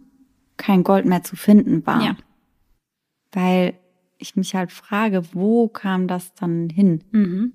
[0.56, 2.02] kein Gold mehr zu finden war.
[2.02, 2.16] Ja.
[3.32, 3.74] Weil
[4.18, 7.02] ich mich halt frage, wo kam das dann hin?
[7.10, 7.52] Mhm.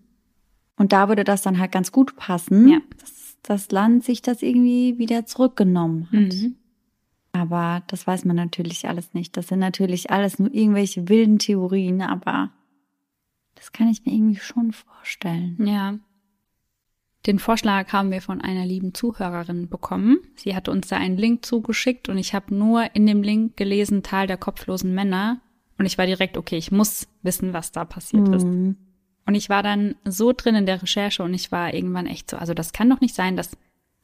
[0.78, 2.80] Und da würde das dann halt ganz gut passen, Ja.
[3.00, 6.34] dass das Land sich das irgendwie wieder zurückgenommen hat.
[6.34, 6.56] Mhm.
[7.34, 9.38] Aber das weiß man natürlich alles nicht.
[9.38, 12.52] Das sind natürlich alles nur irgendwelche wilden Theorien, aber
[13.56, 15.58] das kann ich mir irgendwie schon vorstellen.
[15.66, 15.98] Ja.
[17.26, 20.18] Den Vorschlag haben wir von einer lieben Zuhörerin bekommen.
[20.36, 24.02] Sie hatte uns da einen Link zugeschickt und ich habe nur in dem Link gelesen
[24.04, 25.42] Tal der kopflosen Männer
[25.78, 28.48] und ich war direkt, okay, ich muss wissen, was da passiert ist.
[29.28, 29.32] Mhm.
[29.32, 32.38] Und ich war dann so drin in der Recherche und ich war irgendwann echt so,
[32.38, 33.58] also das kann doch nicht sein, dass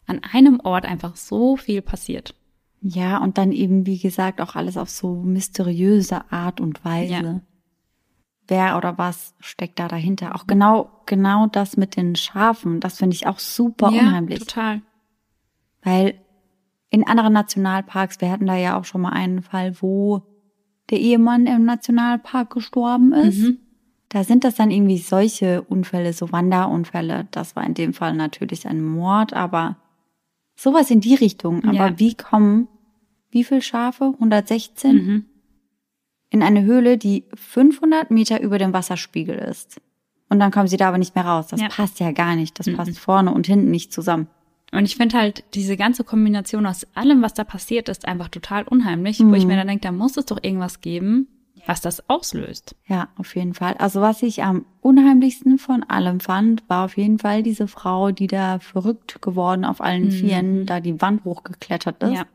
[0.05, 2.35] an einem Ort einfach so viel passiert.
[2.81, 7.13] Ja, und dann eben, wie gesagt, auch alles auf so mysteriöse Art und Weise.
[7.13, 7.41] Ja.
[8.47, 10.35] Wer oder was steckt da dahinter?
[10.35, 14.39] Auch genau, genau das mit den Schafen, das finde ich auch super unheimlich.
[14.39, 14.81] total.
[15.81, 16.19] Weil
[16.89, 20.21] in anderen Nationalparks, wir hatten da ja auch schon mal einen Fall, wo
[20.89, 23.39] der Ehemann im Nationalpark gestorben ist.
[23.39, 23.59] Mhm.
[24.13, 27.27] Da sind das dann irgendwie solche Unfälle, so Wanderunfälle.
[27.31, 29.75] Das war in dem Fall natürlich ein Mord, aber
[30.55, 31.63] sowas in die Richtung.
[31.63, 31.99] Aber Ja.
[31.99, 32.67] wie kommen,
[33.31, 34.13] wie viel Schafe?
[34.19, 34.95] 116?
[34.95, 35.25] Mhm.
[36.29, 39.81] In eine Höhle, die 500 Meter über dem Wasserspiegel ist.
[40.29, 41.47] Und dann kommen sie da aber nicht mehr raus.
[41.47, 41.69] Das Ja.
[41.69, 42.59] passt ja gar nicht.
[42.59, 42.75] Das Mhm.
[42.75, 44.27] passt vorne und hinten nicht zusammen.
[44.71, 48.63] Und ich finde halt diese ganze Kombination aus allem, was da passiert ist, einfach total
[48.63, 49.49] unheimlich, wo ich Mhm.
[49.49, 51.27] mir dann denke, da muss es doch irgendwas geben,
[51.65, 52.75] was das auslöst.
[52.87, 53.75] Ja, auf jeden Fall.
[53.75, 58.27] Also was ich am unheimlichsten von allem fand, war auf jeden Fall diese Frau, die
[58.27, 62.09] da verrückt geworden auf allen Vieren, da die Wand hochgeklettert ist.
[62.09, 62.15] Mhm.
[62.15, 62.25] Ja.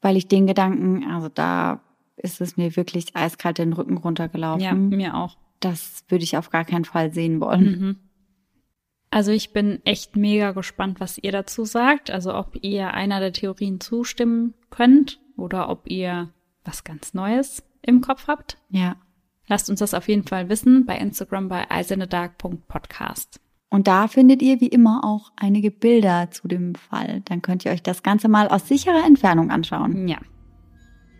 [0.00, 1.80] Weil ich den Gedanken, also da
[2.16, 4.62] ist es mir wirklich eiskalt den Rücken runtergelaufen.
[4.62, 5.36] Ja, mir auch.
[5.60, 7.64] Das würde ich auf gar keinen Fall sehen wollen.
[7.64, 7.96] Mhm.
[9.10, 12.10] Also ich bin echt mega gespannt, was ihr dazu sagt.
[12.10, 16.30] Also ob ihr einer der Theorien zustimmen könnt oder ob ihr
[16.64, 18.58] was ganz Neues im Kopf habt.
[18.70, 18.96] Ja.
[19.46, 23.40] Lasst uns das auf jeden Fall wissen bei Instagram bei eisernedark.podcast.
[23.68, 27.22] Und da findet ihr wie immer auch einige Bilder zu dem Fall.
[27.24, 30.06] Dann könnt ihr euch das Ganze mal aus sicherer Entfernung anschauen.
[30.06, 30.18] Ja.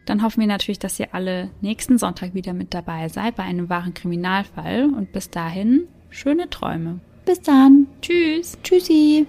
[0.07, 3.69] Dann hoffen wir natürlich, dass ihr alle nächsten Sonntag wieder mit dabei seid bei einem
[3.69, 4.85] wahren Kriminalfall.
[4.85, 7.01] Und bis dahin, schöne Träume.
[7.25, 7.89] Bis dann.
[8.01, 8.59] Tschüss.
[8.63, 9.27] Tschüssi.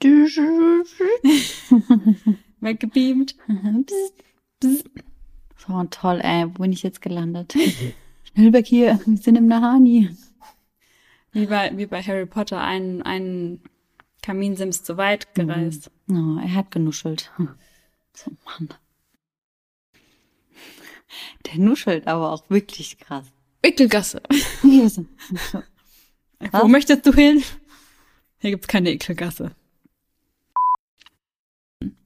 [2.60, 3.34] Weggebeamt.
[5.56, 6.46] So toll, ey.
[6.46, 7.54] Wo bin ich jetzt gelandet?
[8.24, 8.98] Schnell weg hier.
[9.04, 10.10] Wir sind im Nahani.
[11.32, 13.60] Wie bei, wie bei Harry Potter, ein, ein
[14.22, 15.90] Kaminsims zu weit gereist.
[16.08, 17.30] Oh, er hat genuschelt.
[18.12, 18.68] So, Mann.
[21.46, 23.24] Der nuschelt aber auch wirklich krass.
[23.62, 24.20] Ekelgasse.
[26.50, 27.44] Wo möchtest du hin?
[28.38, 29.54] Hier gibt's keine Ekelgasse.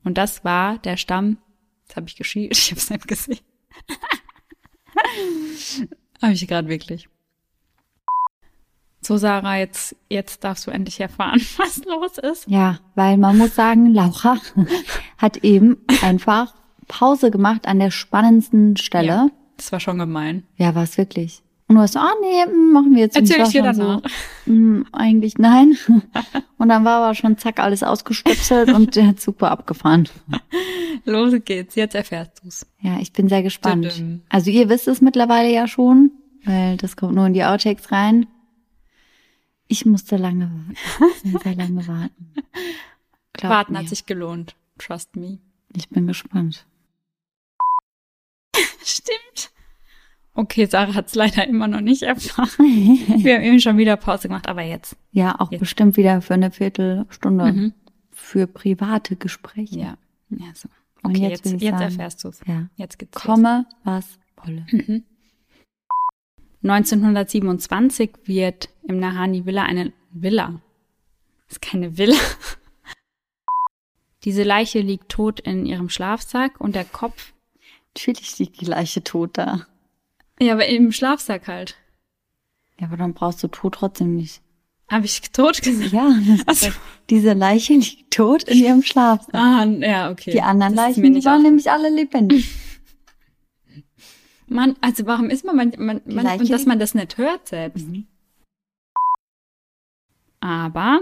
[0.05, 1.39] Und das war der Stamm.
[1.83, 3.41] Jetzt habe ich geschielt, ich habe es nicht gesehen.
[6.23, 7.09] habe ich gerade wirklich.
[9.07, 12.49] So, Sarah, jetzt, jetzt darfst du endlich erfahren, was los ist.
[12.49, 14.39] Ja, weil man muss sagen, Laura
[15.19, 16.55] hat eben einfach
[16.89, 19.07] Pause gemacht an der spannendsten Stelle.
[19.07, 20.45] Ja, das war schon gemein.
[20.57, 21.43] Ja, war es wirklich.
[21.67, 23.17] Und du hast ah nee, mm, machen wir jetzt.
[23.17, 24.03] Erzähl ich dir danach.
[24.45, 25.77] So, mm, eigentlich nein.
[26.59, 30.09] Und dann war aber schon zack alles ausgestöpselt und der Zug war abgefahren.
[31.05, 32.67] Los geht's, jetzt erfährst du's.
[32.81, 34.03] Ja, ich bin sehr gespannt.
[34.31, 36.13] Also ihr wisst es mittlerweile ja schon,
[36.45, 38.27] weil das kommt nur in die Outtakes rein.
[39.67, 41.15] Ich musste lange warten.
[41.23, 42.33] Sehr, sehr lange warten.
[43.35, 43.81] Glaubt Warten mir.
[43.81, 44.55] hat sich gelohnt.
[44.79, 45.39] Trust me.
[45.75, 46.67] Ich bin gespannt.
[48.85, 49.51] Stimmt.
[50.37, 52.49] Okay, Sarah hat's leider immer noch nicht erfahren.
[52.59, 54.97] Wir haben eben schon wieder Pause gemacht, aber jetzt.
[55.13, 55.61] Ja, auch Jetzt.
[55.61, 57.73] bestimmt wieder für eine Viertelstunde Mhm.
[58.11, 59.79] für private Gespräche.
[59.79, 59.99] Ja.
[60.31, 60.69] Ja, so.
[61.03, 62.41] Und Okay, jetzt jetzt, jetzt, erfährst du's.
[62.47, 62.69] Ja.
[62.77, 63.23] Jetzt geht's los.
[63.23, 64.67] Komme, was wolle.
[66.63, 70.61] 1927 wird im Nahani Villa eine Villa.
[71.49, 72.17] Ist keine Villa.
[74.25, 77.35] Diese Leiche liegt tot in ihrem Schlafsack und der Kopf.
[77.95, 79.67] Natürlich liegt die Leiche tot da.
[80.41, 81.77] Ja, aber im Schlafsack halt.
[82.79, 84.43] Ja, aber dann brauchst du tot trotzdem nicht.
[84.89, 85.93] Habe ich tot gesagt?
[85.93, 86.15] Ja,
[86.47, 86.69] Ach so.
[87.09, 89.35] diese Leiche liegt tot in ihrem Schlafsack.
[89.35, 90.33] Ah, ja, okay.
[90.33, 92.49] Die anderen Das Leichen, die waren nämlich alle lebendig.
[94.47, 97.89] Man, also warum ist man, man, man, man und dass man das nicht hört selbst.
[97.89, 98.07] Mhm.
[100.39, 101.01] Aber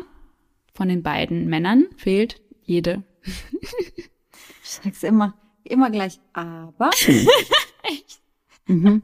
[0.75, 3.03] von den beiden Männern fehlt jede.
[3.25, 6.91] Ich sag's immer, immer gleich aber.
[7.83, 8.22] Echt?
[8.67, 9.03] Mhm.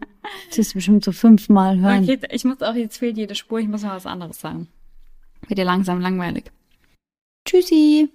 [0.48, 2.04] Das ist bestimmt so fünfmal hören.
[2.04, 4.68] Okay, ich muss auch, jetzt fehlt jede Spur, ich muss mal was anderes sagen.
[5.46, 6.50] Wird dir langsam langweilig.
[7.44, 8.10] Tschüssi.